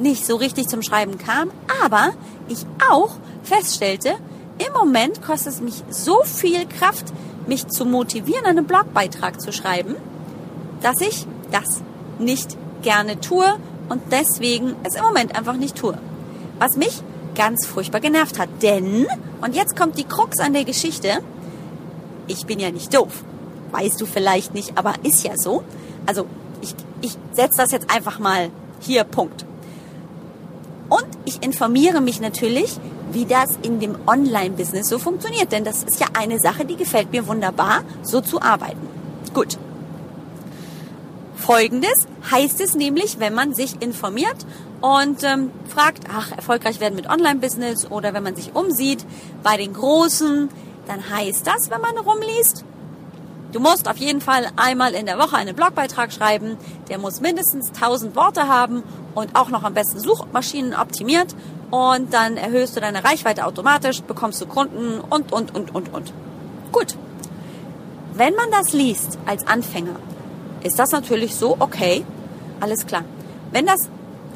nicht 0.00 0.26
so 0.26 0.36
richtig 0.36 0.68
zum 0.68 0.82
Schreiben 0.82 1.16
kam, 1.16 1.50
aber 1.82 2.10
ich 2.48 2.66
auch 2.90 3.16
feststellte, 3.42 4.14
im 4.58 4.72
Moment 4.74 5.22
kostet 5.22 5.54
es 5.54 5.60
mich 5.62 5.82
so 5.88 6.22
viel 6.24 6.66
Kraft, 6.66 7.06
mich 7.46 7.66
zu 7.66 7.86
motivieren, 7.86 8.44
einen 8.44 8.66
Blogbeitrag 8.66 9.40
zu 9.40 9.52
schreiben, 9.52 9.96
dass 10.82 11.00
ich 11.00 11.26
das 11.50 11.80
nicht 12.18 12.56
gerne 12.82 13.20
tue 13.20 13.46
und 13.92 14.00
deswegen 14.10 14.74
es 14.84 14.94
im 14.94 15.02
Moment 15.02 15.36
einfach 15.36 15.56
nicht 15.56 15.76
tue. 15.76 15.98
Was 16.58 16.78
mich 16.78 17.02
ganz 17.34 17.66
furchtbar 17.66 18.00
genervt 18.00 18.38
hat. 18.38 18.48
Denn, 18.62 19.06
und 19.42 19.54
jetzt 19.54 19.76
kommt 19.76 19.98
die 19.98 20.04
Krux 20.04 20.38
an 20.38 20.54
der 20.54 20.64
Geschichte, 20.64 21.18
ich 22.26 22.46
bin 22.46 22.58
ja 22.58 22.70
nicht 22.70 22.94
doof. 22.94 23.22
Weißt 23.70 24.00
du 24.00 24.06
vielleicht 24.06 24.54
nicht, 24.54 24.78
aber 24.78 24.94
ist 25.02 25.22
ja 25.24 25.32
so. 25.36 25.62
Also 26.06 26.24
ich, 26.62 26.74
ich 27.02 27.18
setze 27.32 27.58
das 27.58 27.70
jetzt 27.70 27.94
einfach 27.94 28.18
mal 28.18 28.48
hier, 28.80 29.04
Punkt. 29.04 29.44
Und 30.88 31.06
ich 31.26 31.42
informiere 31.42 32.00
mich 32.00 32.18
natürlich, 32.18 32.78
wie 33.12 33.26
das 33.26 33.58
in 33.60 33.78
dem 33.78 33.96
Online-Business 34.06 34.88
so 34.88 34.98
funktioniert. 34.98 35.52
Denn 35.52 35.64
das 35.64 35.82
ist 35.82 36.00
ja 36.00 36.06
eine 36.14 36.38
Sache, 36.38 36.64
die 36.64 36.76
gefällt 36.76 37.12
mir 37.12 37.26
wunderbar, 37.26 37.82
so 38.02 38.22
zu 38.22 38.40
arbeiten. 38.40 38.88
Gut. 39.34 39.58
Folgendes 41.42 42.06
heißt 42.30 42.60
es 42.60 42.74
nämlich, 42.76 43.18
wenn 43.18 43.34
man 43.34 43.52
sich 43.52 43.82
informiert 43.82 44.46
und 44.80 45.24
ähm, 45.24 45.50
fragt, 45.68 46.04
ach, 46.08 46.30
erfolgreich 46.30 46.78
werden 46.78 46.94
mit 46.94 47.10
Online-Business 47.10 47.90
oder 47.90 48.14
wenn 48.14 48.22
man 48.22 48.36
sich 48.36 48.54
umsieht 48.54 49.04
bei 49.42 49.56
den 49.56 49.72
Großen, 49.72 50.48
dann 50.86 51.10
heißt 51.10 51.44
das, 51.44 51.68
wenn 51.68 51.80
man 51.80 51.98
rumliest, 51.98 52.64
du 53.50 53.58
musst 53.58 53.88
auf 53.88 53.96
jeden 53.96 54.20
Fall 54.20 54.46
einmal 54.56 54.94
in 54.94 55.04
der 55.04 55.18
Woche 55.18 55.36
einen 55.36 55.56
Blogbeitrag 55.56 56.12
schreiben, 56.12 56.56
der 56.88 56.98
muss 56.98 57.20
mindestens 57.20 57.70
1000 57.70 58.14
Worte 58.14 58.46
haben 58.46 58.84
und 59.16 59.34
auch 59.34 59.48
noch 59.48 59.64
am 59.64 59.74
besten 59.74 59.98
Suchmaschinen 59.98 60.74
optimiert 60.74 61.34
und 61.72 62.14
dann 62.14 62.36
erhöhst 62.36 62.76
du 62.76 62.80
deine 62.80 63.02
Reichweite 63.02 63.46
automatisch, 63.46 64.00
bekommst 64.02 64.40
du 64.40 64.46
Kunden 64.46 65.00
und, 65.00 65.32
und, 65.32 65.54
und, 65.54 65.74
und, 65.74 65.92
und. 65.92 66.12
Gut. 66.70 66.96
Wenn 68.14 68.34
man 68.34 68.50
das 68.50 68.72
liest 68.72 69.18
als 69.26 69.46
Anfänger, 69.46 69.96
ist 70.64 70.78
das 70.78 70.90
natürlich 70.90 71.34
so, 71.34 71.56
okay, 71.58 72.04
alles 72.60 72.86
klar. 72.86 73.04
Wenn 73.50 73.66
das 73.66 73.88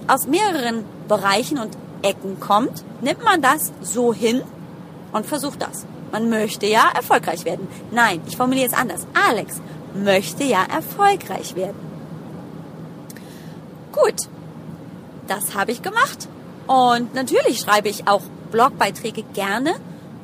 aus 0.08 0.26
mehreren 0.26 0.84
Bereichen 1.08 1.58
und 1.58 1.76
Ecken 2.02 2.38
kommt, 2.40 2.84
nimmt 3.00 3.24
man 3.24 3.42
das 3.42 3.72
so 3.80 4.12
hin 4.12 4.42
und 5.12 5.26
versucht 5.26 5.62
das. 5.62 5.86
Man 6.12 6.30
möchte 6.30 6.66
ja 6.66 6.84
erfolgreich 6.94 7.44
werden. 7.44 7.66
Nein, 7.90 8.20
ich 8.26 8.36
formuliere 8.36 8.66
es 8.66 8.74
anders. 8.74 9.06
Alex 9.28 9.60
möchte 9.94 10.44
ja 10.44 10.64
erfolgreich 10.64 11.56
werden. 11.56 11.76
Gut, 13.92 14.28
das 15.26 15.54
habe 15.54 15.72
ich 15.72 15.82
gemacht. 15.82 16.28
Und 16.66 17.14
natürlich 17.14 17.60
schreibe 17.60 17.88
ich 17.88 18.06
auch 18.06 18.22
Blogbeiträge 18.50 19.22
gerne 19.34 19.74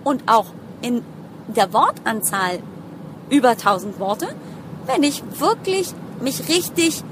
und 0.04 0.22
auch 0.26 0.46
in 0.82 1.02
der 1.48 1.72
Wortanzahl 1.72 2.58
über 3.30 3.50
1000 3.50 3.98
Worte 3.98 4.28
wenn 4.86 5.02
ich 5.02 5.22
wirklich 5.38 5.92
mich 6.20 6.48
richtig 6.48 7.02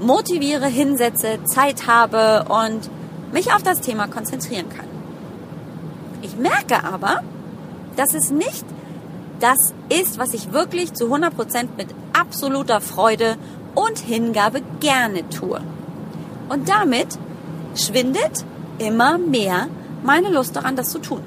motiviere, 0.00 0.66
hinsetze, 0.66 1.38
Zeit 1.44 1.86
habe 1.86 2.46
und 2.48 2.88
mich 3.32 3.52
auf 3.52 3.62
das 3.62 3.80
Thema 3.80 4.06
konzentrieren 4.06 4.68
kann. 4.68 4.86
Ich 6.22 6.36
merke 6.36 6.84
aber, 6.84 7.20
dass 7.96 8.14
es 8.14 8.30
nicht 8.30 8.64
das 9.40 9.72
ist, 9.88 10.18
was 10.18 10.34
ich 10.34 10.52
wirklich 10.52 10.94
zu 10.94 11.06
100% 11.06 11.68
mit 11.76 11.88
absoluter 12.12 12.80
Freude 12.80 13.36
und 13.74 13.98
Hingabe 13.98 14.62
gerne 14.80 15.28
tue. 15.28 15.60
Und 16.48 16.68
damit 16.68 17.18
schwindet 17.76 18.44
immer 18.78 19.18
mehr 19.18 19.68
meine 20.02 20.30
Lust 20.30 20.56
daran, 20.56 20.76
das 20.76 20.90
zu 20.90 20.98
tun. 20.98 21.22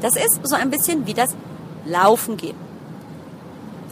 Das 0.00 0.16
ist 0.16 0.40
so 0.42 0.56
ein 0.56 0.70
bisschen 0.70 1.06
wie 1.06 1.14
das 1.14 1.34
Laufen 1.84 2.36
gehen. 2.36 2.56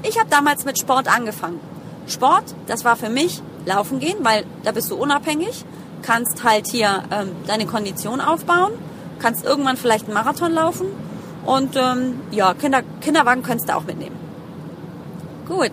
Ich 0.03 0.19
habe 0.19 0.31
damals 0.31 0.65
mit 0.65 0.79
Sport 0.79 1.09
angefangen. 1.15 1.61
Sport, 2.07 2.45
das 2.67 2.85
war 2.85 2.97
für 2.97 3.11
mich 3.11 3.43
Laufen 3.67 4.01
gehen, 4.01 4.17
weil 4.23 4.45
da 4.65 4.73
bist 4.73 4.91
du 4.91 4.97
unabhängig, 4.97 5.65
kannst 6.03 6.45
halt 6.45 6.67
hier 6.67 7.05
ähm, 7.11 7.31
deine 7.47 7.67
Kondition 7.67 8.21
aufbauen, 8.21 8.73
kannst 9.19 9.45
irgendwann 9.45 9.77
vielleicht 9.77 10.07
einen 10.07 10.15
Marathon 10.15 10.53
laufen 10.53 10.87
und 11.45 11.77
ähm, 11.77 12.21
ja, 12.31 12.55
Kinder, 12.55 12.83
Kinderwagen 13.01 13.43
könntest 13.43 13.69
du 13.69 13.77
auch 13.77 13.85
mitnehmen. 13.85 14.17
Gut. 15.47 15.73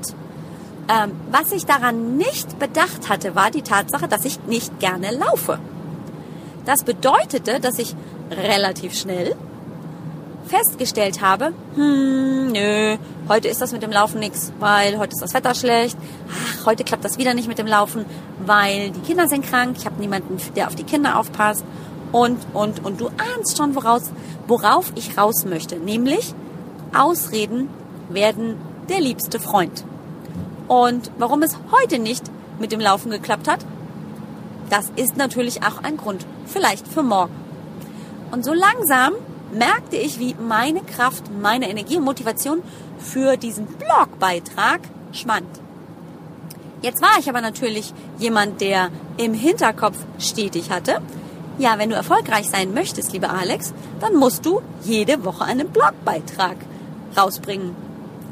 Ähm, 0.89 1.11
was 1.31 1.51
ich 1.51 1.65
daran 1.65 2.17
nicht 2.17 2.59
bedacht 2.59 3.09
hatte, 3.09 3.35
war 3.35 3.51
die 3.51 3.61
Tatsache, 3.61 4.07
dass 4.07 4.25
ich 4.25 4.43
nicht 4.45 4.79
gerne 4.79 5.11
laufe. 5.11 5.59
Das 6.65 6.83
bedeutete, 6.83 7.59
dass 7.59 7.79
ich 7.79 7.95
relativ 8.31 8.93
schnell 8.93 9.35
festgestellt 10.47 11.21
habe, 11.21 11.53
hm, 11.75 12.51
nö, 12.51 12.97
heute 13.29 13.47
ist 13.47 13.61
das 13.61 13.71
mit 13.71 13.83
dem 13.83 13.91
Laufen 13.91 14.19
nix, 14.19 14.51
weil 14.59 14.97
heute 14.97 15.13
ist 15.13 15.21
das 15.21 15.33
Wetter 15.33 15.53
schlecht. 15.53 15.97
Ach, 16.29 16.65
heute 16.65 16.83
klappt 16.83 17.05
das 17.05 17.17
wieder 17.17 17.33
nicht 17.33 17.47
mit 17.47 17.57
dem 17.57 17.67
Laufen, 17.67 18.05
weil 18.45 18.91
die 18.91 19.01
Kinder 19.01 19.27
sind 19.27 19.45
krank. 19.45 19.75
Ich 19.77 19.85
habe 19.85 19.99
niemanden, 19.99 20.37
der 20.55 20.67
auf 20.67 20.75
die 20.75 20.83
Kinder 20.83 21.19
aufpasst. 21.19 21.63
Und, 22.11 22.39
und, 22.53 22.83
und 22.85 23.01
du 23.01 23.07
ahnst 23.07 23.57
schon, 23.57 23.75
woraus, 23.75 24.11
worauf 24.47 24.91
ich 24.95 25.17
raus 25.17 25.45
möchte. 25.45 25.77
Nämlich, 25.77 26.33
Ausreden 26.97 27.69
werden 28.09 28.55
der 28.89 29.01
liebste 29.01 29.39
Freund. 29.39 29.83
Und 30.67 31.11
warum 31.17 31.43
es 31.43 31.57
heute 31.71 31.99
nicht 31.99 32.23
mit 32.59 32.71
dem 32.71 32.79
Laufen 32.79 33.11
geklappt 33.11 33.49
hat, 33.49 33.59
das 34.69 34.91
ist 34.95 35.17
natürlich 35.17 35.63
auch 35.63 35.83
ein 35.83 35.97
Grund. 35.97 36.25
Vielleicht 36.45 36.87
für 36.87 37.03
morgen. 37.03 37.33
Und 38.31 38.43
so 38.43 38.53
langsam 38.53 39.13
merkte 39.51 39.95
ich, 39.95 40.19
wie 40.19 40.35
meine 40.35 40.81
Kraft, 40.81 41.23
meine 41.41 41.69
Energie 41.69 41.97
und 41.97 42.03
Motivation 42.03 42.61
für 42.99 43.37
diesen 43.37 43.65
Blogbeitrag 43.65 44.81
schwand. 45.11 45.47
Jetzt 46.81 47.01
war 47.01 47.19
ich 47.19 47.29
aber 47.29 47.41
natürlich 47.41 47.93
jemand, 48.19 48.61
der 48.61 48.89
im 49.17 49.33
Hinterkopf 49.33 49.97
stetig 50.19 50.69
hatte, 50.69 51.01
ja, 51.57 51.79
wenn 51.79 51.89
du 51.89 51.95
erfolgreich 51.95 52.47
sein 52.49 52.73
möchtest, 52.73 53.13
lieber 53.13 53.31
Alex, 53.31 53.73
dann 53.99 54.15
musst 54.15 54.45
du 54.45 54.61
jede 54.83 55.25
Woche 55.25 55.43
einen 55.43 55.69
Blogbeitrag 55.69 56.57
rausbringen. 57.17 57.75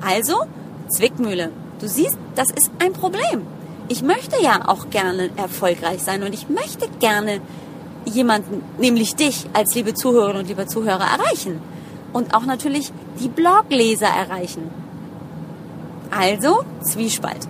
Also, 0.06 0.44
Zwickmühle. 0.90 1.52
Du 1.80 1.88
siehst, 1.88 2.18
das 2.36 2.50
ist 2.52 2.70
ein 2.80 2.94
Problem. 2.94 3.48
Ich 3.88 4.04
möchte 4.04 4.42
ja 4.42 4.68
auch 4.68 4.90
gerne 4.92 5.32
erfolgreich 5.38 6.02
sein 6.04 6.24
und 6.24 6.34
ich 6.34 6.50
möchte 6.50 6.88
gerne 7.00 7.42
jemanden, 8.06 8.64
nämlich 8.80 9.16
dich 9.16 9.46
als 9.54 9.74
liebe 9.76 9.94
Zuhörerinnen 9.94 10.44
und 10.44 10.48
lieber 10.48 10.68
Zuhörer 10.68 11.06
erreichen. 11.06 11.60
Und 12.14 12.34
auch 12.34 12.46
natürlich 12.46 12.92
die 13.20 13.28
Blogleser 13.28 14.08
erreichen. 14.08 14.70
Also 16.12 16.64
Zwiespalt. 16.82 17.48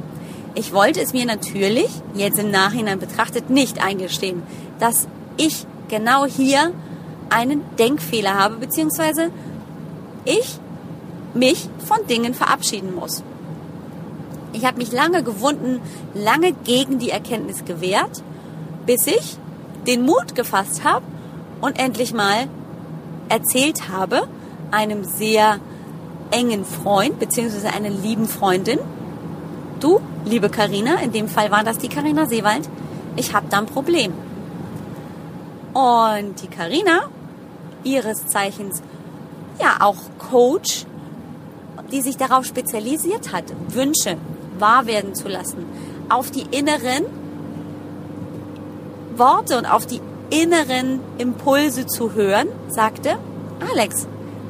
Ich 0.56 0.74
wollte 0.74 1.02
es 1.02 1.14
mir 1.14 1.26
natürlich 1.26 1.90
jetzt 2.16 2.40
im 2.40 2.50
Nachhinein 2.50 2.98
betrachtet 2.98 3.50
nicht 3.50 3.84
eingestehen, 3.84 4.42
dass 4.80 5.08
ich 5.38 5.68
genau 5.90 6.26
hier 6.26 6.72
einen 7.30 7.62
Denkfehler 7.78 8.36
habe, 8.36 8.56
beziehungsweise 8.56 9.32
ich 10.24 10.60
mich 11.34 11.70
von 11.86 12.08
Dingen 12.08 12.34
verabschieden 12.34 12.96
muss. 12.96 13.24
Ich 14.54 14.66
habe 14.66 14.78
mich 14.78 14.94
lange 14.94 15.22
gewunden, 15.22 15.82
lange 16.14 16.54
gegen 16.54 16.98
die 16.98 17.10
Erkenntnis 17.10 17.66
gewehrt, 17.66 18.24
bis 18.86 19.06
ich 19.08 19.38
den 19.86 20.04
Mut 20.04 20.36
gefasst 20.36 20.84
habe 20.84 21.06
und 21.62 21.80
endlich 21.80 22.14
mal 22.14 22.48
erzählt 23.30 23.90
habe, 23.90 24.28
einem 24.72 25.04
sehr 25.04 25.60
engen 26.32 26.66
Freund 26.66 27.20
beziehungsweise 27.20 27.70
einer 27.70 27.90
lieben 27.90 28.28
Freundin, 28.28 28.80
du, 29.80 30.02
liebe 30.26 30.50
Karina, 30.50 30.96
in 30.96 31.12
dem 31.12 31.28
Fall 31.28 31.52
war 31.52 31.64
das 31.64 31.78
die 31.78 31.90
Karina 31.90 32.26
Seewald, 32.26 32.68
ich 33.16 33.34
habe 33.34 33.48
da 33.50 33.60
ein 33.60 33.66
Problem. 33.66 34.14
Und 35.74 36.42
die 36.42 36.48
Karina, 36.48 37.02
ihres 37.84 38.28
Zeichens 38.28 38.82
ja 39.60 39.78
auch 39.82 39.98
Coach, 40.18 40.86
die 41.92 42.02
sich 42.02 42.18
darauf 42.18 42.46
spezialisiert 42.46 43.34
hat, 43.34 43.46
Wünsche 43.70 44.18
wahr 44.58 44.86
werden 44.86 45.16
zu 45.16 45.28
lassen, 45.28 45.66
auf 46.10 46.32
die 46.32 46.46
inneren 46.52 47.06
Worte 49.18 49.58
und 49.58 49.66
auf 49.66 49.86
die 49.86 50.02
inneren 50.30 51.00
Impulse 51.18 51.86
zu 51.86 52.14
hören, 52.14 52.48
sagte 52.68 53.18
Alex, 53.72 54.08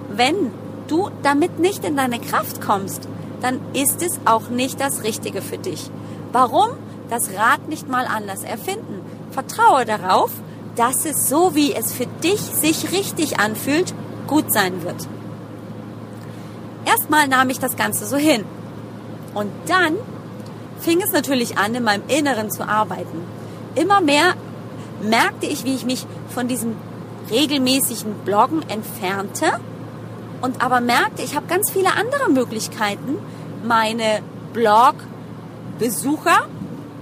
wenn 0.09 0.51
du 0.87 1.09
damit 1.23 1.59
nicht 1.59 1.83
in 1.83 1.95
deine 1.95 2.19
Kraft 2.19 2.61
kommst, 2.61 3.07
dann 3.41 3.59
ist 3.73 4.01
es 4.01 4.19
auch 4.25 4.49
nicht 4.49 4.79
das 4.79 5.03
Richtige 5.03 5.41
für 5.41 5.57
dich. 5.57 5.89
Warum? 6.31 6.69
Das 7.09 7.29
Rad 7.37 7.67
nicht 7.69 7.87
mal 7.87 8.05
anders 8.07 8.43
erfinden. 8.43 9.01
Vertraue 9.31 9.85
darauf, 9.85 10.31
dass 10.75 11.05
es 11.05 11.29
so, 11.29 11.55
wie 11.55 11.73
es 11.73 11.93
für 11.93 12.07
dich 12.23 12.39
sich 12.39 12.91
richtig 12.91 13.39
anfühlt, 13.39 13.93
gut 14.27 14.51
sein 14.51 14.83
wird. 14.83 15.07
Erstmal 16.85 17.27
nahm 17.27 17.49
ich 17.49 17.59
das 17.59 17.75
Ganze 17.75 18.05
so 18.05 18.17
hin. 18.17 18.43
Und 19.33 19.51
dann 19.67 19.95
fing 20.79 21.01
es 21.01 21.11
natürlich 21.11 21.57
an, 21.57 21.75
in 21.75 21.83
meinem 21.83 22.03
Inneren 22.07 22.51
zu 22.51 22.67
arbeiten. 22.67 23.23
Immer 23.75 24.01
mehr 24.01 24.33
merkte 25.09 25.45
ich, 25.45 25.63
wie 25.63 25.75
ich 25.75 25.85
mich 25.85 26.05
von 26.29 26.47
diesem 26.47 26.75
regelmäßigen 27.31 28.13
Bloggen 28.25 28.61
entfernte 28.69 29.59
und 30.41 30.61
aber 30.63 30.81
merkte, 30.81 31.23
ich 31.23 31.35
habe 31.35 31.47
ganz 31.47 31.71
viele 31.71 31.93
andere 31.95 32.29
Möglichkeiten, 32.29 33.17
meine 33.63 34.21
Blog-Besucher 34.53 36.47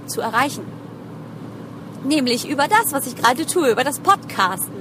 zu 0.06 0.20
erreichen. 0.20 0.64
Nämlich 2.04 2.48
über 2.48 2.68
das, 2.68 2.92
was 2.92 3.06
ich 3.06 3.16
gerade 3.16 3.46
tue, 3.46 3.70
über 3.70 3.84
das 3.84 4.00
Podcasten. 4.00 4.74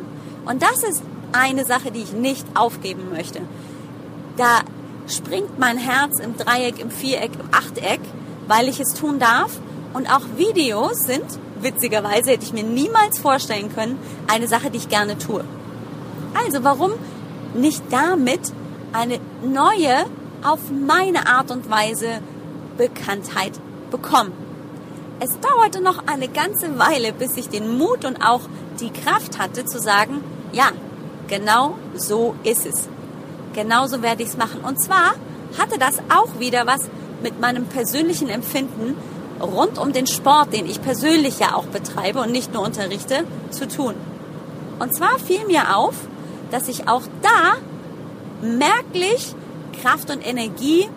Und 0.46 0.62
das 0.62 0.84
ist 0.84 1.04
eine 1.32 1.66
Sache, 1.66 1.92
die 1.92 2.02
ich 2.02 2.14
nicht 2.14 2.46
aufgeben 2.56 3.10
möchte. 3.12 3.42
Da 4.38 4.62
springt 5.08 5.60
mein 5.60 5.78
Herz 5.78 6.20
im 6.20 6.38
Dreieck, 6.38 6.80
im 6.80 6.92
Viereck, 6.92 7.32
im 7.40 7.54
Achteck, 7.54 8.00
weil 8.48 8.68
ich 8.68 8.80
es 8.80 8.94
tun 8.94 9.20
darf. 9.20 9.60
Und 9.94 10.08
auch 10.08 10.24
Videos 10.38 11.04
sind 11.04 11.26
witzigerweise 11.64 12.32
hätte 12.32 12.46
ich 12.46 12.54
mir 12.54 12.64
niemals 12.64 13.20
vorstellen 13.20 13.74
können, 13.74 13.98
eine 14.28 14.48
Sache, 14.48 14.70
die 14.70 14.78
ich 14.78 14.90
gerne 14.90 15.18
tue. 15.18 15.44
Also 16.46 16.64
warum 16.64 16.92
nicht 17.56 17.84
damit 17.92 18.42
eine 18.92 19.20
neue, 19.44 20.06
auf 20.44 20.60
meine 20.72 21.28
Art 21.28 21.52
und 21.52 21.70
Weise 21.70 22.20
Bekanntheit 22.78 23.54
bekommen? 23.92 24.34
Es 25.20 25.40
dauerte 25.40 25.82
noch 25.82 26.08
eine 26.08 26.28
ganze 26.28 26.78
Weile, 26.80 27.14
bis 27.14 27.38
ich 27.38 27.50
den 27.50 27.78
Mut 27.78 28.04
und 28.04 28.22
auch 28.26 28.42
die 28.80 28.90
Kraft 28.90 29.40
hatte 29.40 29.64
zu 29.66 29.80
sagen, 29.80 30.24
ja, 30.52 30.70
genau 31.28 31.78
so 31.96 32.36
ist 32.44 32.66
es. 32.66 32.90
Genauso 33.54 34.02
werde 34.02 34.24
ich 34.24 34.30
es 34.30 34.38
machen. 34.38 34.62
Und 34.62 34.82
zwar 34.82 35.14
hatte 35.58 35.78
das 35.80 36.00
auch 36.10 36.40
wieder 36.40 36.66
was 36.66 36.90
mit 37.22 37.40
meinem 37.40 37.66
persönlichen 37.66 38.28
Empfinden 38.28 38.96
rund 39.44 39.78
um 39.78 39.94
den 39.94 40.08
Sport, 40.08 40.54
den 40.54 40.66
ich 40.66 40.82
persönlich 40.82 41.40
ja 41.40 41.56
auch 41.56 41.66
betreibe 41.66 42.20
und 42.20 42.32
nicht 42.32 42.54
nur 42.54 42.64
unterrichte, 42.64 43.24
zu 43.52 43.68
tun. 43.68 43.96
Und 44.80 44.96
zwar 44.96 45.20
fiel 45.20 45.46
mir 45.46 45.78
auf, 45.78 45.96
dass 46.52 46.68
ich 46.68 46.88
auch 46.88 47.04
da 47.22 47.56
merklich 48.42 49.34
Kraft 49.82 50.10
und 50.10 50.26
Energie 50.26 50.90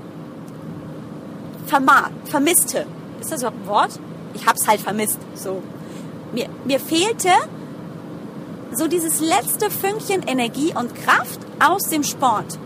vermisste. 2.24 2.86
Ist 3.20 3.32
das 3.32 3.40
überhaupt 3.40 3.62
ein 3.62 3.68
Wort? 3.68 3.90
Ich 4.34 4.46
habe 4.46 4.58
es 4.58 4.66
halt 4.66 4.80
vermisst. 4.80 5.18
So. 5.34 5.62
Mir, 6.32 6.48
mir 6.64 6.80
fehlte 6.80 7.30
so 8.72 8.86
dieses 8.86 9.20
letzte 9.20 9.70
Fünkchen 9.70 10.22
Energie 10.22 10.74
und 10.74 10.94
Kraft 10.94 11.40
aus 11.64 11.84
dem 11.84 12.02
Sport. 12.02 12.58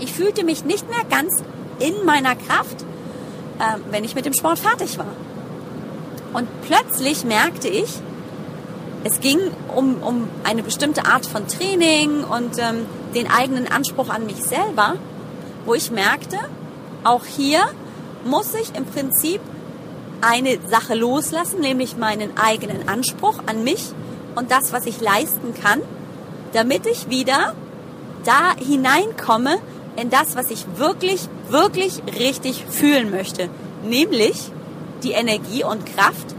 Ich 0.00 0.12
fühlte 0.12 0.44
mich 0.44 0.64
nicht 0.64 0.88
mehr 0.88 1.04
ganz 1.08 1.42
in 1.78 2.04
meiner 2.04 2.36
Kraft 2.36 2.84
äh, 3.58 3.78
wenn 3.90 4.04
ich 4.04 4.14
mit 4.14 4.26
dem 4.26 4.32
Sport 4.32 4.58
fertig 4.58 4.98
war. 4.98 5.14
Und 6.32 6.48
plötzlich 6.62 7.24
merkte 7.24 7.68
ich, 7.68 7.88
es 9.04 9.20
ging 9.20 9.38
um, 9.74 10.02
um 10.02 10.28
eine 10.44 10.62
bestimmte 10.62 11.04
Art 11.04 11.26
von 11.26 11.46
Training 11.46 12.24
und 12.24 12.58
ähm, 12.58 12.86
den 13.14 13.30
eigenen 13.30 13.70
Anspruch 13.70 14.08
an 14.08 14.26
mich 14.26 14.42
selber, 14.42 14.94
wo 15.66 15.74
ich 15.74 15.90
merkte, 15.90 16.38
auch 17.04 17.24
hier 17.24 17.60
muss 18.24 18.54
ich 18.54 18.74
im 18.74 18.86
Prinzip 18.86 19.40
eine 20.22 20.58
Sache 20.68 20.94
loslassen, 20.94 21.60
nämlich 21.60 21.96
meinen 21.98 22.36
eigenen 22.36 22.88
Anspruch 22.88 23.40
an 23.46 23.62
mich 23.62 23.92
und 24.34 24.50
das, 24.50 24.72
was 24.72 24.86
ich 24.86 25.00
leisten 25.00 25.54
kann, 25.54 25.80
damit 26.54 26.86
ich 26.86 27.10
wieder 27.10 27.54
da 28.24 28.56
hineinkomme 28.56 29.58
in 29.96 30.10
das, 30.10 30.36
was 30.36 30.50
ich 30.50 30.64
wirklich 30.76 31.28
wirklich 31.48 32.02
richtig 32.18 32.64
fühlen 32.68 33.10
möchte. 33.10 33.48
Nämlich 33.84 34.50
die 35.02 35.12
Energie 35.12 35.64
und 35.64 35.84
Kraft, 35.86 36.34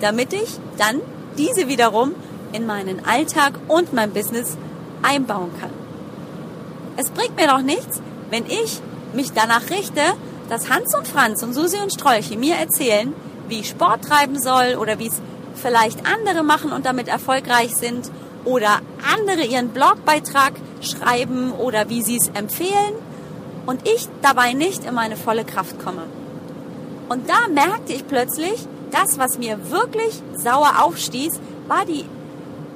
damit 0.00 0.32
ich 0.32 0.58
dann 0.76 1.00
diese 1.38 1.68
wiederum 1.68 2.14
in 2.52 2.66
meinen 2.66 3.04
Alltag 3.04 3.54
und 3.68 3.92
mein 3.92 4.12
Business 4.12 4.56
einbauen 5.02 5.50
kann. 5.60 5.70
Es 6.96 7.10
bringt 7.10 7.36
mir 7.36 7.46
doch 7.46 7.60
nichts, 7.60 8.00
wenn 8.30 8.46
ich 8.46 8.80
mich 9.12 9.32
danach 9.32 9.70
richte, 9.70 10.00
dass 10.48 10.70
Hans 10.70 10.94
und 10.96 11.06
Franz 11.06 11.42
und 11.42 11.52
Susi 11.52 11.78
und 11.78 11.92
Strolche 11.92 12.36
mir 12.36 12.54
erzählen, 12.56 13.12
wie 13.48 13.60
ich 13.60 13.68
Sport 13.68 14.04
treiben 14.04 14.38
soll 14.40 14.76
oder 14.80 14.98
wie 14.98 15.08
es 15.08 15.20
vielleicht 15.54 16.06
andere 16.06 16.42
machen 16.42 16.72
und 16.72 16.86
damit 16.86 17.08
erfolgreich 17.08 17.74
sind 17.74 18.10
oder 18.44 18.80
andere 19.14 19.44
ihren 19.44 19.70
Blogbeitrag 19.70 20.52
schreiben 20.80 21.52
oder 21.52 21.88
wie 21.88 22.02
sie 22.02 22.16
es 22.16 22.28
empfehlen 22.28 22.94
und 23.66 23.86
ich 23.88 24.08
dabei 24.22 24.52
nicht 24.52 24.84
in 24.84 24.94
meine 24.94 25.16
volle 25.16 25.44
Kraft 25.44 25.78
komme. 25.84 26.02
Und 27.08 27.28
da 27.28 27.48
merkte 27.48 27.92
ich 27.92 28.06
plötzlich, 28.06 28.66
das, 28.90 29.18
was 29.18 29.38
mir 29.38 29.70
wirklich 29.70 30.22
sauer 30.34 30.82
aufstieß, 30.82 31.40
war 31.68 31.84
die 31.84 32.04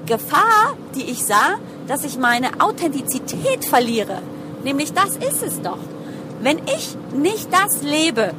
Gefahr, 0.07 0.75
die 0.95 1.05
ich 1.11 1.25
sah, 1.25 1.59
dass 1.87 2.05
ich 2.05 2.19
meine 2.19 2.61
Authentizität 2.61 3.65
verliere. 3.65 4.23
Nämlich 4.65 4.93
das 4.93 5.17
ist 5.17 5.43
es 5.43 5.61
doch. 5.63 5.79
Wenn 6.41 6.59
ich 6.59 6.97
nicht 7.15 7.49
das 7.53 7.83
lebe, 7.83 8.33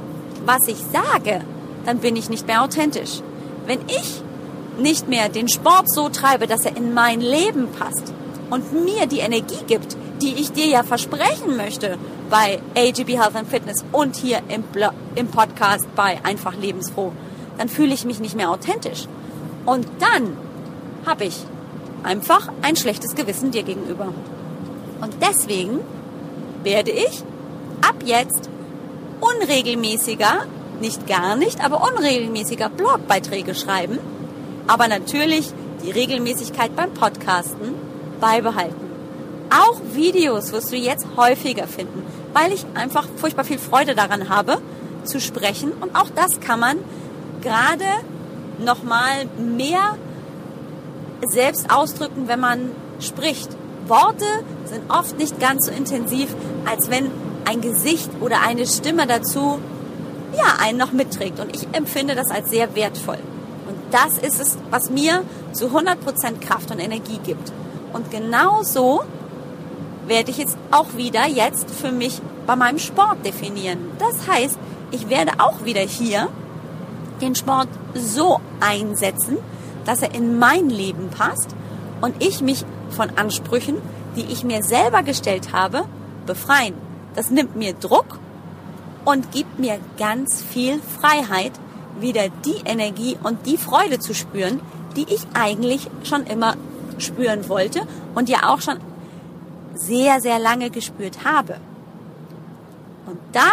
was 0.46 0.68
ich 0.68 0.78
sage, 0.92 1.42
dann 1.86 2.00
bin 2.00 2.16
ich 2.16 2.30
nicht 2.30 2.48
mehr 2.48 2.64
authentisch. 2.64 3.22
Wenn 3.66 3.80
ich 3.88 4.22
nicht 4.78 5.08
mehr 5.08 5.30
den 5.30 5.48
Sport 5.48 5.90
so 5.92 6.10
treibe, 6.10 6.48
dass 6.48 6.66
er 6.66 6.76
in 6.76 6.94
mein 6.94 7.22
Leben 7.22 7.68
passt 7.78 8.14
und 8.52 8.72
mir 8.86 9.08
die 9.08 9.20
Energie 9.20 9.64
gibt, 9.66 9.98
die 10.22 10.36
ich 10.36 10.52
dir 10.52 10.68
ja 10.68 10.84
versprechen 10.84 11.58
möchte 11.58 11.98
bei 12.30 12.60
AGB 12.76 13.18
Health 13.18 13.36
and 13.36 13.50
Fitness 13.50 13.84
und 13.92 14.16
hier 14.16 14.42
im, 14.50 14.64
im 15.16 15.28
Podcast 15.28 15.88
bei 15.96 16.20
Einfach 16.24 16.56
Lebensfroh, 16.56 17.14
dann 17.58 17.70
fühle 17.70 17.94
ich 17.94 18.06
mich 18.06 18.20
nicht 18.20 18.36
mehr 18.36 18.52
authentisch. 18.52 19.08
Und 19.66 19.88
dann 20.00 20.38
habe 21.06 21.26
ich 21.26 21.38
einfach 22.04 22.50
ein 22.62 22.76
schlechtes 22.76 23.16
Gewissen 23.16 23.52
dir 23.52 23.64
gegenüber. 23.64 24.14
Und 25.02 25.16
deswegen 25.22 25.80
werde 26.64 26.92
ich 26.92 27.24
ab 27.82 27.96
jetzt 28.06 28.50
unregelmäßiger, 29.20 30.46
nicht 30.80 31.08
gar 31.08 31.36
nicht, 31.36 31.64
aber 31.64 31.84
unregelmäßiger 31.84 32.70
Blogbeiträge 32.70 33.56
schreiben, 33.56 33.98
aber 34.68 34.88
natürlich 34.88 35.52
die 35.84 35.92
Regelmäßigkeit 35.92 36.76
beim 36.76 36.94
Podcasten 36.94 37.74
beibehalten. 38.22 38.90
Auch 39.50 39.82
Videos 39.94 40.54
wirst 40.54 40.72
du 40.72 40.78
jetzt 40.78 41.06
häufiger 41.18 41.68
finden, 41.68 42.04
weil 42.32 42.54
ich 42.54 42.66
einfach 42.74 43.06
furchtbar 43.18 43.44
viel 43.44 43.60
Freude 43.60 43.96
daran 43.96 44.30
habe, 44.30 44.62
zu 45.04 45.20
sprechen. 45.20 45.74
Und 45.74 45.94
auch 45.96 46.10
das 46.16 46.40
kann 46.40 46.62
man 46.62 46.78
gerade 47.42 47.84
nochmal 48.60 49.26
mehr 49.38 49.98
selbst 51.28 51.70
ausdrücken, 51.70 52.30
wenn 52.30 52.40
man 52.40 52.72
spricht. 53.00 53.50
Worte 53.88 54.26
sind 54.66 54.90
oft 54.90 55.18
nicht 55.18 55.40
ganz 55.40 55.66
so 55.66 55.72
intensiv, 55.72 56.34
als 56.66 56.90
wenn 56.90 57.12
ein 57.44 57.60
Gesicht 57.60 58.10
oder 58.22 58.42
eine 58.42 58.66
Stimme 58.66 59.08
dazu 59.08 59.60
ja, 60.38 60.56
einen 60.64 60.78
noch 60.78 60.94
mitträgt. 60.94 61.40
Und 61.40 61.54
ich 61.54 61.68
empfinde 61.74 62.16
das 62.16 62.32
als 62.32 62.50
sehr 62.50 62.74
wertvoll. 62.76 63.18
Und 63.68 63.78
das 63.92 64.18
ist 64.18 64.40
es, 64.40 64.58
was 64.70 64.90
mir 64.90 65.24
zu 65.52 65.68
100% 65.68 66.40
Kraft 66.40 66.72
und 66.72 66.80
Energie 66.80 67.20
gibt. 67.24 67.52
Und 67.94 68.12
genau 68.12 68.64
so 68.64 69.02
werde 70.08 70.32
ich 70.32 70.40
es 70.40 70.56
auch 70.72 70.96
wieder 70.96 71.28
jetzt 71.28 71.70
für 71.70 71.92
mich 71.92 72.22
bei 72.48 72.56
meinem 72.56 72.80
Sport 72.80 73.26
definieren. 73.26 73.80
Das 74.00 74.28
heißt, 74.28 74.58
ich 74.92 75.10
werde 75.10 75.34
auch 75.40 75.64
wieder 75.64 75.82
hier 75.82 76.28
den 77.22 77.36
Sport 77.36 77.70
so 77.94 78.40
einsetzen, 78.60 79.38
dass 79.86 80.02
er 80.02 80.14
in 80.14 80.40
mein 80.40 80.70
Leben 80.70 81.10
passt 81.10 81.56
und 82.02 82.22
ich 82.24 82.42
mich 82.42 82.66
von 82.90 83.12
Ansprüchen, 83.18 83.78
die 84.16 84.26
ich 84.32 84.44
mir 84.44 84.64
selber 84.64 85.04
gestellt 85.04 85.54
habe, 85.54 85.86
befreien. 86.26 86.74
Das 87.16 87.30
nimmt 87.30 87.56
mir 87.56 87.74
Druck 87.74 88.20
und 89.06 89.32
gibt 89.32 89.60
mir 89.60 89.80
ganz 89.98 90.42
viel 90.42 90.80
Freiheit, 91.00 91.54
wieder 92.00 92.30
die 92.46 92.62
Energie 92.66 93.18
und 93.22 93.46
die 93.46 93.58
Freude 93.58 94.00
zu 94.00 94.14
spüren, 94.14 94.62
die 94.96 95.04
ich 95.04 95.22
eigentlich 95.34 95.90
schon 96.04 96.26
immer 96.26 96.56
spüren 97.02 97.50
wollte 97.50 97.82
und 98.16 98.30
ja 98.30 98.50
auch 98.50 98.62
schon 98.62 98.78
sehr, 99.76 100.22
sehr 100.22 100.40
lange 100.40 100.70
gespürt 100.70 101.24
habe. 101.26 101.58
Und 103.06 103.20
da 103.32 103.50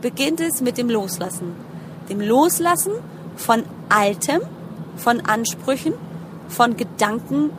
beginnt 0.00 0.40
es 0.40 0.60
mit 0.60 0.78
dem 0.78 0.90
Loslassen. 0.90 1.54
Dem 2.08 2.20
Loslassen 2.20 2.92
von 3.36 3.64
Altem, 3.88 4.42
von 4.96 5.20
Ansprüchen, 5.22 5.94
von 6.48 6.76
Gedankennetzen, 6.76 7.52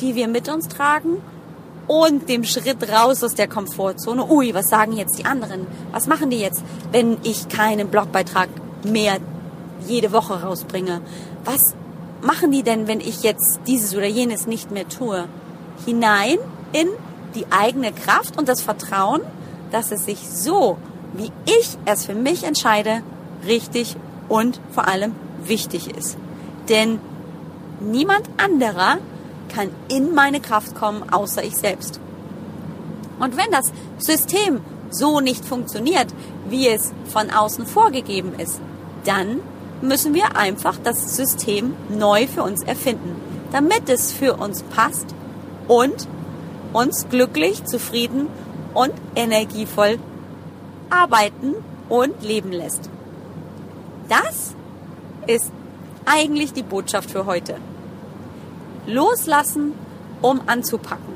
die 0.00 0.14
wir 0.14 0.28
mit 0.28 0.48
uns 0.48 0.68
tragen 0.68 1.18
und 1.86 2.28
dem 2.28 2.44
Schritt 2.44 2.88
raus 2.90 3.22
aus 3.22 3.34
der 3.34 3.48
Komfortzone. 3.48 4.26
Ui, 4.30 4.54
was 4.54 4.68
sagen 4.68 4.92
jetzt 4.92 5.18
die 5.18 5.24
anderen? 5.24 5.66
Was 5.92 6.06
machen 6.06 6.30
die 6.30 6.38
jetzt, 6.38 6.62
wenn 6.90 7.18
ich 7.22 7.48
keinen 7.48 7.88
Blogbeitrag 7.88 8.48
mehr 8.84 9.18
jede 9.86 10.12
Woche 10.12 10.42
rausbringe? 10.42 11.00
Was 11.44 11.74
machen 12.22 12.52
die 12.52 12.62
denn, 12.62 12.88
wenn 12.88 13.00
ich 13.00 13.22
jetzt 13.22 13.60
dieses 13.66 13.94
oder 13.94 14.06
jenes 14.06 14.46
nicht 14.46 14.70
mehr 14.70 14.88
tue? 14.88 15.28
Hinein 15.84 16.38
in 16.72 16.88
die 17.34 17.46
eigene 17.50 17.92
Kraft 17.92 18.38
und 18.38 18.48
das 18.48 18.62
Vertrauen, 18.62 19.20
dass 19.70 19.90
es 19.90 20.04
sich 20.04 20.28
so, 20.28 20.78
wie 21.14 21.32
ich 21.46 21.76
es 21.84 22.06
für 22.06 22.14
mich 22.14 22.44
entscheide, 22.44 23.02
richtig 23.46 23.96
und 24.28 24.60
vor 24.70 24.88
allem 24.88 25.14
wichtig 25.44 25.96
ist. 25.96 26.16
Denn 26.68 27.00
niemand 27.80 28.28
anderer 28.36 28.98
kann 29.54 29.70
in 29.88 30.14
meine 30.14 30.40
Kraft 30.40 30.74
kommen, 30.74 31.10
außer 31.10 31.42
ich 31.42 31.56
selbst. 31.56 32.00
Und 33.18 33.36
wenn 33.36 33.50
das 33.50 33.72
System 33.98 34.60
so 34.90 35.20
nicht 35.20 35.44
funktioniert, 35.44 36.08
wie 36.48 36.68
es 36.68 36.92
von 37.08 37.30
außen 37.30 37.66
vorgegeben 37.66 38.34
ist, 38.38 38.60
dann 39.04 39.40
müssen 39.82 40.14
wir 40.14 40.36
einfach 40.36 40.76
das 40.82 41.16
System 41.16 41.74
neu 41.88 42.26
für 42.26 42.42
uns 42.42 42.62
erfinden, 42.62 43.16
damit 43.50 43.88
es 43.88 44.12
für 44.12 44.34
uns 44.34 44.62
passt 44.62 45.06
und 45.68 46.08
uns 46.72 47.08
glücklich, 47.10 47.64
zufrieden 47.64 48.28
und 48.74 48.92
energievoll 49.14 49.98
arbeiten 50.88 51.54
und 51.88 52.22
leben 52.22 52.52
lässt. 52.52 52.88
Das 54.08 54.54
ist 55.26 55.50
eigentlich 56.04 56.52
die 56.52 56.62
Botschaft 56.62 57.10
für 57.10 57.26
heute. 57.26 57.56
Loslassen, 58.86 59.74
um 60.20 60.40
anzupacken. 60.46 61.14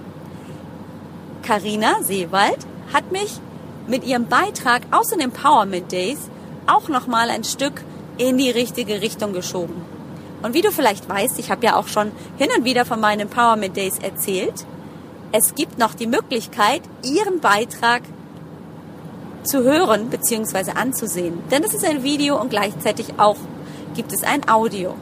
Karina 1.43 2.03
Seewald 2.03 2.59
hat 2.93 3.13
mich 3.13 3.41
mit 3.87 4.05
ihrem 4.05 4.27
Beitrag 4.27 4.83
aus 4.91 5.09
den 5.09 5.21
Empowerment 5.21 5.91
Days 5.93 6.19
auch 6.67 6.89
noch 6.89 7.07
mal 7.07 7.31
ein 7.31 7.45
Stück 7.45 7.85
in 8.19 8.39
die 8.39 8.51
richtige 8.51 9.01
Richtung 9.01 9.33
geschoben. 9.33 9.75
Und 10.43 10.55
wie 10.55 10.63
du 10.63 10.71
vielleicht 10.71 11.09
weißt, 11.09 11.39
ich 11.39 11.51
habe 11.51 11.65
ja 11.67 11.77
auch 11.77 11.89
schon 11.89 12.13
hin 12.39 12.49
und 12.57 12.65
wieder 12.65 12.85
von 12.85 13.01
meinen 13.01 13.21
Empowerment 13.21 13.77
Days 13.77 13.99
erzählt, 13.99 14.67
es 15.33 15.55
gibt 15.55 15.79
noch 15.79 15.95
die 15.95 16.07
Möglichkeit, 16.07 16.83
ihren 17.03 17.41
Beitrag 17.41 18.03
zu 19.43 19.63
hören 19.63 20.09
bzw. 20.09 20.73
anzusehen. 20.73 21.43
Denn 21.51 21.65
es 21.65 21.75
ist 21.75 21.85
ein 21.85 22.03
Video 22.03 22.41
und 22.41 22.51
gleichzeitig 22.51 23.19
auch 23.19 23.37
gibt 23.95 24.13
es 24.13 24.23
ein 24.23 24.49
Audio. 24.49 24.95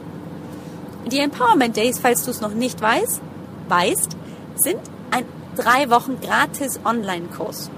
Die 1.11 1.19
Empowerment 1.19 1.77
Days, 1.77 1.99
falls 1.99 2.25
du 2.25 2.31
es 2.31 2.41
noch 2.41 2.53
nicht 2.53 2.81
weißt, 2.81 3.21
weißt, 3.69 4.17
sind 4.55 4.79
ein 5.11 5.25
drei 5.55 5.89
Wochen 5.89 6.19
gratis 6.21 6.79
Online-Kurs 6.83 7.69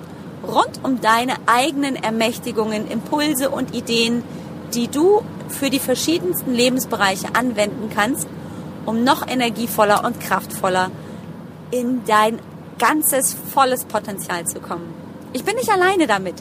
rund 0.47 0.79
um 0.83 1.01
deine 1.01 1.33
eigenen 1.45 1.95
Ermächtigungen, 1.95 2.89
Impulse 2.89 3.49
und 3.49 3.75
Ideen, 3.75 4.23
die 4.73 4.87
du 4.87 5.21
für 5.49 5.69
die 5.69 5.79
verschiedensten 5.79 6.53
Lebensbereiche 6.53 7.35
anwenden 7.35 7.89
kannst, 7.93 8.27
um 8.85 9.03
noch 9.03 9.27
energievoller 9.27 10.03
und 10.05 10.19
kraftvoller 10.19 10.91
in 11.71 12.03
dein 12.05 12.39
ganzes 12.79 13.33
volles 13.33 13.85
Potenzial 13.85 14.45
zu 14.45 14.59
kommen. 14.59 14.93
Ich 15.33 15.43
bin 15.43 15.55
nicht 15.55 15.71
alleine 15.71 16.07
damit, 16.07 16.35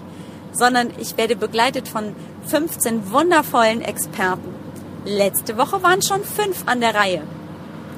sondern 0.52 0.90
ich 0.98 1.16
werde 1.16 1.36
begleitet 1.36 1.88
von 1.88 2.14
15 2.46 3.10
wundervollen 3.10 3.82
Experten. 3.82 4.54
Letzte 5.04 5.56
Woche 5.56 5.82
waren 5.82 6.02
schon 6.02 6.24
fünf 6.24 6.64
an 6.66 6.80
der 6.80 6.94
Reihe. 6.94 7.22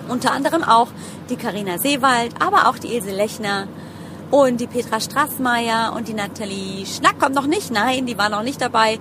Unter 0.09 0.33
anderem 0.33 0.62
auch 0.62 0.88
die 1.29 1.37
Karina 1.37 1.79
Seewald, 1.79 2.35
aber 2.41 2.69
auch 2.69 2.79
die 2.79 2.95
Ilse 2.95 3.11
Lechner 3.11 3.69
und 4.31 4.61
die 4.61 4.67
Petra 4.67 5.01
Straßmeier 5.01 5.93
und 5.95 6.09
die 6.09 6.14
Nathalie 6.14 6.87
Schnack 6.87 7.19
kommt 7.19 7.35
noch 7.35 7.47
nicht. 7.47 7.71
Nein, 7.71 8.07
die 8.07 8.19
war 8.19 8.29
noch 8.29 8.43
nicht 8.43 8.61
dabei. 8.61 8.99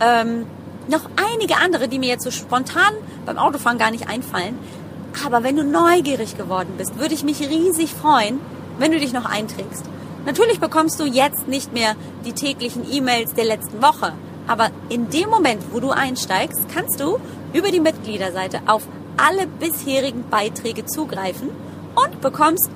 Ähm, 0.00 0.46
noch 0.88 1.08
einige 1.16 1.56
andere, 1.56 1.88
die 1.88 1.98
mir 1.98 2.08
jetzt 2.08 2.24
so 2.24 2.30
spontan 2.30 2.92
beim 3.26 3.38
Autofahren 3.38 3.78
gar 3.78 3.90
nicht 3.90 4.08
einfallen. 4.08 4.58
Aber 5.24 5.42
wenn 5.42 5.56
du 5.56 5.64
neugierig 5.64 6.36
geworden 6.36 6.74
bist, 6.78 6.98
würde 6.98 7.14
ich 7.14 7.24
mich 7.24 7.40
riesig 7.40 7.92
freuen, 7.94 8.40
wenn 8.78 8.92
du 8.92 8.98
dich 8.98 9.12
noch 9.12 9.26
einträgst. 9.26 9.84
Natürlich 10.24 10.60
bekommst 10.60 11.00
du 11.00 11.04
jetzt 11.04 11.48
nicht 11.48 11.72
mehr 11.72 11.94
die 12.24 12.32
täglichen 12.32 12.90
E-Mails 12.90 13.34
der 13.34 13.44
letzten 13.44 13.82
Woche. 13.82 14.12
Aber 14.46 14.70
in 14.88 15.10
dem 15.10 15.28
Moment, 15.28 15.62
wo 15.72 15.80
du 15.80 15.90
einsteigst, 15.90 16.60
kannst 16.72 17.00
du 17.00 17.18
über 17.52 17.70
die 17.70 17.80
Mitgliederseite 17.80 18.60
auf 18.66 18.82
alle 19.16 19.46
bisherigen 19.46 20.24
Beiträge 20.30 20.86
zugreifen 20.86 21.50
und 21.94 22.20
bekommst 22.20 22.70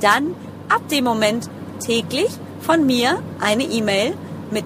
dann 0.00 0.34
ab 0.68 0.88
dem 0.90 1.04
Moment 1.04 1.48
täglich 1.80 2.28
von 2.60 2.84
mir 2.86 3.22
eine 3.40 3.64
E-Mail 3.64 4.14
mit 4.50 4.64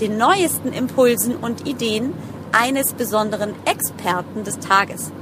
den 0.00 0.18
neuesten 0.18 0.72
Impulsen 0.72 1.36
und 1.36 1.66
Ideen 1.66 2.12
eines 2.52 2.92
besonderen 2.92 3.54
Experten 3.64 4.44
des 4.44 4.58
Tages. 4.58 5.12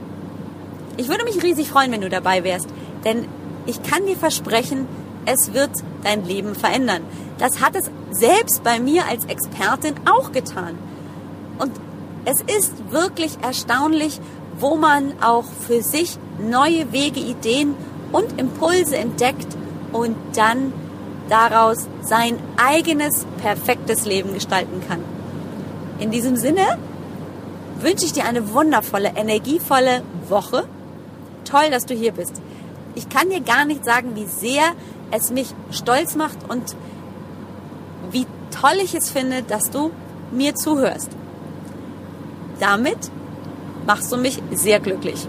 Ich 0.97 1.09
würde 1.09 1.25
mich 1.25 1.43
riesig 1.43 1.69
freuen, 1.69 1.91
wenn 1.93 2.01
du 2.01 2.09
dabei 2.09 2.45
wärst, 2.45 2.69
denn 3.05 3.27
ich 3.67 3.83
kann 3.83 4.07
dir 4.07 4.17
versprechen, 4.17 4.87
es 5.27 5.53
wird 5.55 5.71
dein 6.03 6.25
Leben 6.25 6.55
verändern. 6.55 7.03
Das 7.39 7.61
hat 7.61 7.75
es 7.75 7.91
selbst 8.11 8.63
bei 8.63 8.79
mir 8.79 9.07
als 9.09 9.25
Expertin 9.25 9.95
auch 10.05 10.33
getan. 10.33 10.79
Und 11.59 11.73
es 12.25 12.41
ist 12.41 12.91
wirklich 12.91 13.39
erstaunlich, 13.43 14.21
wo 14.59 14.77
man 14.77 15.15
auch 15.23 15.45
für 15.67 15.83
sich 15.83 16.19
neue 16.39 16.93
Wege, 16.93 17.21
Ideen 17.21 17.75
und 18.13 18.39
Impulse 18.39 18.97
entdeckt 18.97 19.49
und 19.93 20.17
dann 20.35 20.73
daraus 21.29 21.89
sein 22.03 22.39
eigenes 22.57 23.27
perfektes 23.41 24.05
Leben 24.05 24.35
gestalten 24.35 24.83
kann. 24.87 25.01
In 25.99 26.11
diesem 26.11 26.37
Sinne 26.37 26.79
wünsche 27.81 28.05
ich 28.05 28.13
dir 28.13 28.25
eine 28.25 28.53
wundervolle, 28.53 29.13
energievolle 29.17 30.03
Woche. 30.29 30.65
Toll, 31.45 31.71
dass 31.71 31.87
du 31.87 31.95
hier 31.95 32.13
bist. 32.13 32.41
Ich 32.95 33.09
kann 33.09 33.31
dir 33.31 33.41
gar 33.41 33.65
nicht 33.65 33.85
sagen, 33.85 34.15
wie 34.15 34.27
sehr 34.27 34.63
es 35.11 35.31
mich 35.31 35.55
stolz 35.71 36.15
macht 36.15 36.39
und 36.49 36.77
wie 38.11 38.27
toll 38.51 38.79
ich 38.83 38.95
es 38.95 39.11
finde, 39.11 39.43
dass 39.43 39.71
du 39.71 39.91
mir 40.31 40.55
zuhörst. 40.55 41.11
Damit 42.61 43.11
machst 43.87 44.13
du 44.13 44.17
mich 44.17 44.41
sehr 44.53 44.81
glücklich. 44.81 45.27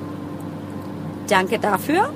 Danke 1.28 1.60
dafür 1.60 2.12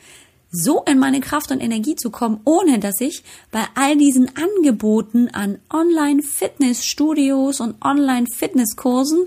so 0.52 0.82
in 0.82 0.98
meine 0.98 1.20
Kraft 1.20 1.50
und 1.50 1.60
Energie 1.60 1.96
zu 1.96 2.10
kommen, 2.10 2.40
ohne 2.44 2.78
dass 2.78 3.00
ich 3.00 3.24
bei 3.50 3.64
all 3.74 3.96
diesen 3.96 4.30
Angeboten 4.36 5.28
an 5.28 5.58
Online-Fitnessstudios 5.72 7.60
und 7.60 7.82
Online-Fitnesskursen 7.82 9.24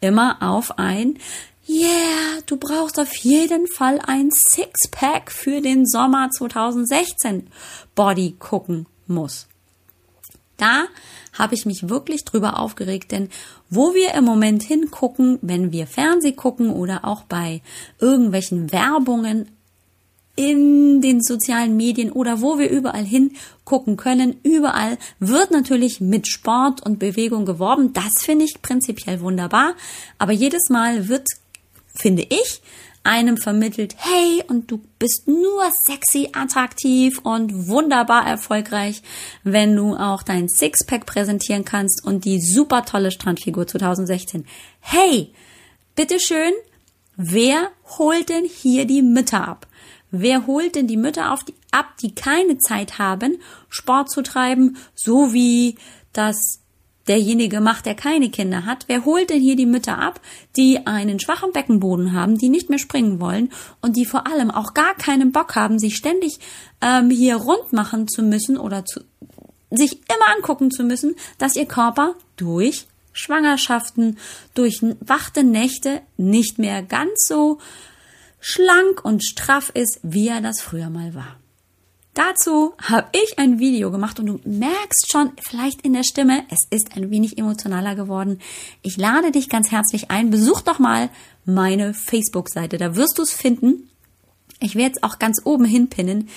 immer 0.00 0.36
auf 0.42 0.78
ein 0.78 1.18
Yeah, 1.66 2.42
du 2.44 2.58
brauchst 2.58 3.00
auf 3.00 3.14
jeden 3.16 3.66
Fall 3.68 3.98
ein 4.06 4.30
Sixpack 4.30 5.32
für 5.32 5.62
den 5.62 5.86
Sommer 5.86 6.28
2016 6.30 7.46
Body 7.94 8.36
gucken 8.38 8.84
muss. 9.06 9.46
Da 10.58 10.84
habe 11.32 11.54
ich 11.54 11.64
mich 11.64 11.88
wirklich 11.88 12.26
drüber 12.26 12.58
aufgeregt, 12.58 13.12
denn 13.12 13.30
wo 13.70 13.94
wir 13.94 14.12
im 14.12 14.24
Moment 14.24 14.62
hingucken, 14.62 15.38
wenn 15.40 15.72
wir 15.72 15.86
Fernseh 15.86 16.32
gucken 16.32 16.70
oder 16.70 17.06
auch 17.06 17.22
bei 17.22 17.62
irgendwelchen 17.98 18.70
Werbungen 18.70 19.48
in 20.36 21.00
den 21.00 21.22
sozialen 21.22 21.76
Medien 21.76 22.10
oder 22.10 22.40
wo 22.40 22.58
wir 22.58 22.70
überall 22.70 23.04
hingucken 23.04 23.96
können. 23.96 24.36
Überall 24.42 24.98
wird 25.20 25.50
natürlich 25.50 26.00
mit 26.00 26.26
Sport 26.26 26.84
und 26.84 26.98
Bewegung 26.98 27.44
geworben. 27.44 27.92
Das 27.92 28.22
finde 28.22 28.44
ich 28.44 28.60
prinzipiell 28.60 29.20
wunderbar. 29.20 29.74
Aber 30.18 30.32
jedes 30.32 30.70
Mal 30.70 31.08
wird, 31.08 31.28
finde 31.94 32.26
ich, 32.28 32.60
einem 33.04 33.36
vermittelt, 33.36 33.94
hey, 33.98 34.42
und 34.48 34.70
du 34.70 34.80
bist 34.98 35.28
nur 35.28 35.70
sexy, 35.84 36.30
attraktiv 36.32 37.20
und 37.22 37.68
wunderbar 37.68 38.26
erfolgreich, 38.26 39.02
wenn 39.44 39.76
du 39.76 39.94
auch 39.94 40.22
dein 40.22 40.48
Sixpack 40.48 41.04
präsentieren 41.04 41.66
kannst 41.66 42.02
und 42.04 42.24
die 42.24 42.40
super 42.40 42.84
tolle 42.84 43.10
Strandfigur 43.10 43.66
2016. 43.66 44.46
Hey, 44.80 45.32
bitteschön, 45.94 46.52
wer 47.16 47.70
holt 47.98 48.30
denn 48.30 48.46
hier 48.46 48.86
die 48.86 49.02
Mütter 49.02 49.46
ab? 49.46 49.66
Wer 50.16 50.46
holt 50.46 50.76
denn 50.76 50.86
die 50.86 50.96
Mütter 50.96 51.32
auf 51.32 51.42
die, 51.42 51.54
ab, 51.72 51.96
die 52.00 52.14
keine 52.14 52.56
Zeit 52.58 53.00
haben, 53.00 53.38
Sport 53.68 54.12
zu 54.12 54.22
treiben, 54.22 54.76
so 54.94 55.32
wie 55.32 55.76
das 56.12 56.60
derjenige 57.08 57.60
macht, 57.60 57.84
der 57.84 57.96
keine 57.96 58.30
Kinder 58.30 58.64
hat? 58.64 58.84
Wer 58.86 59.04
holt 59.04 59.30
denn 59.30 59.40
hier 59.40 59.56
die 59.56 59.66
Mütter 59.66 59.98
ab, 59.98 60.20
die 60.56 60.86
einen 60.86 61.18
schwachen 61.18 61.50
Beckenboden 61.50 62.12
haben, 62.12 62.38
die 62.38 62.48
nicht 62.48 62.70
mehr 62.70 62.78
springen 62.78 63.18
wollen 63.18 63.50
und 63.82 63.96
die 63.96 64.04
vor 64.04 64.28
allem 64.28 64.52
auch 64.52 64.72
gar 64.72 64.94
keinen 64.94 65.32
Bock 65.32 65.56
haben, 65.56 65.80
sich 65.80 65.96
ständig 65.96 66.38
ähm, 66.80 67.10
hier 67.10 67.34
rund 67.34 67.72
machen 67.72 68.06
zu 68.06 68.22
müssen 68.22 68.56
oder 68.56 68.84
zu, 68.84 69.00
sich 69.72 69.94
immer 69.94 70.36
angucken 70.36 70.70
zu 70.70 70.84
müssen, 70.84 71.16
dass 71.38 71.56
ihr 71.56 71.66
Körper 71.66 72.14
durch 72.36 72.86
Schwangerschaften, 73.12 74.18
durch 74.54 74.80
wachte 75.00 75.42
Nächte 75.42 76.02
nicht 76.16 76.60
mehr 76.60 76.84
ganz 76.84 77.26
so 77.26 77.58
schlank 78.46 79.02
und 79.02 79.24
straff 79.24 79.70
ist, 79.72 80.00
wie 80.02 80.28
er 80.28 80.42
das 80.42 80.60
früher 80.60 80.90
mal 80.90 81.14
war. 81.14 81.36
Dazu 82.12 82.74
habe 82.78 83.08
ich 83.12 83.38
ein 83.38 83.58
Video 83.58 83.90
gemacht 83.90 84.20
und 84.20 84.26
du 84.26 84.40
merkst 84.44 85.10
schon 85.10 85.32
vielleicht 85.48 85.80
in 85.80 85.94
der 85.94 86.04
Stimme, 86.04 86.44
es 86.50 86.58
ist 86.68 86.94
ein 86.94 87.10
wenig 87.10 87.38
emotionaler 87.38 87.94
geworden. 87.94 88.40
Ich 88.82 88.98
lade 88.98 89.32
dich 89.32 89.48
ganz 89.48 89.70
herzlich 89.70 90.10
ein, 90.10 90.28
besuch 90.28 90.60
doch 90.60 90.78
mal 90.78 91.08
meine 91.46 91.94
Facebook-Seite, 91.94 92.76
da 92.76 92.96
wirst 92.96 93.16
du 93.16 93.22
es 93.22 93.32
finden. 93.32 93.88
Ich 94.60 94.76
werde 94.76 94.96
es 94.96 95.02
auch 95.02 95.18
ganz 95.18 95.40
oben 95.44 95.64
hinpinnen, 95.64 96.28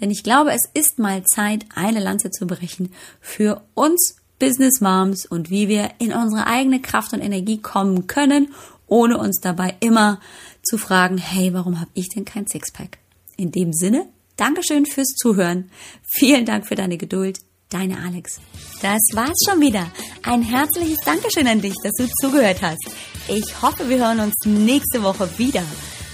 denn 0.00 0.10
ich 0.10 0.24
glaube, 0.24 0.50
es 0.50 0.68
ist 0.74 0.98
mal 0.98 1.22
Zeit, 1.22 1.64
eine 1.76 2.00
Lanze 2.00 2.32
zu 2.32 2.48
brechen 2.48 2.92
für 3.20 3.62
uns 3.74 4.16
Business 4.40 4.80
Moms 4.80 5.26
und 5.26 5.48
wie 5.48 5.68
wir 5.68 5.92
in 5.98 6.12
unsere 6.12 6.48
eigene 6.48 6.82
Kraft 6.82 7.12
und 7.12 7.20
Energie 7.20 7.62
kommen 7.62 8.08
können, 8.08 8.52
ohne 8.88 9.16
uns 9.16 9.40
dabei 9.40 9.76
immer 9.80 10.20
zu 10.62 10.78
fragen, 10.78 11.18
hey, 11.18 11.52
warum 11.52 11.80
habe 11.80 11.90
ich 11.94 12.08
denn 12.08 12.24
kein 12.24 12.46
Sixpack? 12.46 12.98
In 13.36 13.52
dem 13.52 13.72
Sinne, 13.72 14.08
Dankeschön 14.36 14.86
fürs 14.86 15.08
Zuhören. 15.08 15.70
Vielen 16.02 16.46
Dank 16.46 16.66
für 16.66 16.74
deine 16.74 16.96
Geduld. 16.96 17.40
Deine 17.68 17.98
Alex. 18.00 18.38
Das 18.82 19.00
war's 19.14 19.38
schon 19.48 19.60
wieder. 19.60 19.90
Ein 20.22 20.42
herzliches 20.42 20.98
Dankeschön 21.04 21.46
an 21.46 21.62
dich, 21.62 21.74
dass 21.82 21.92
du 21.96 22.06
zugehört 22.20 22.60
hast. 22.60 22.86
Ich 23.28 23.62
hoffe, 23.62 23.88
wir 23.88 23.98
hören 23.98 24.20
uns 24.20 24.34
nächste 24.44 25.02
Woche 25.02 25.28
wieder, 25.38 25.64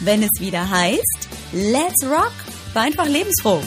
wenn 0.01 0.23
es 0.23 0.41
wieder 0.41 0.71
heißt, 0.71 1.29
Let's 1.53 2.05
Rock, 2.05 2.33
war 2.75 2.83
einfach 2.83 3.09
lebensfroh. 3.09 3.61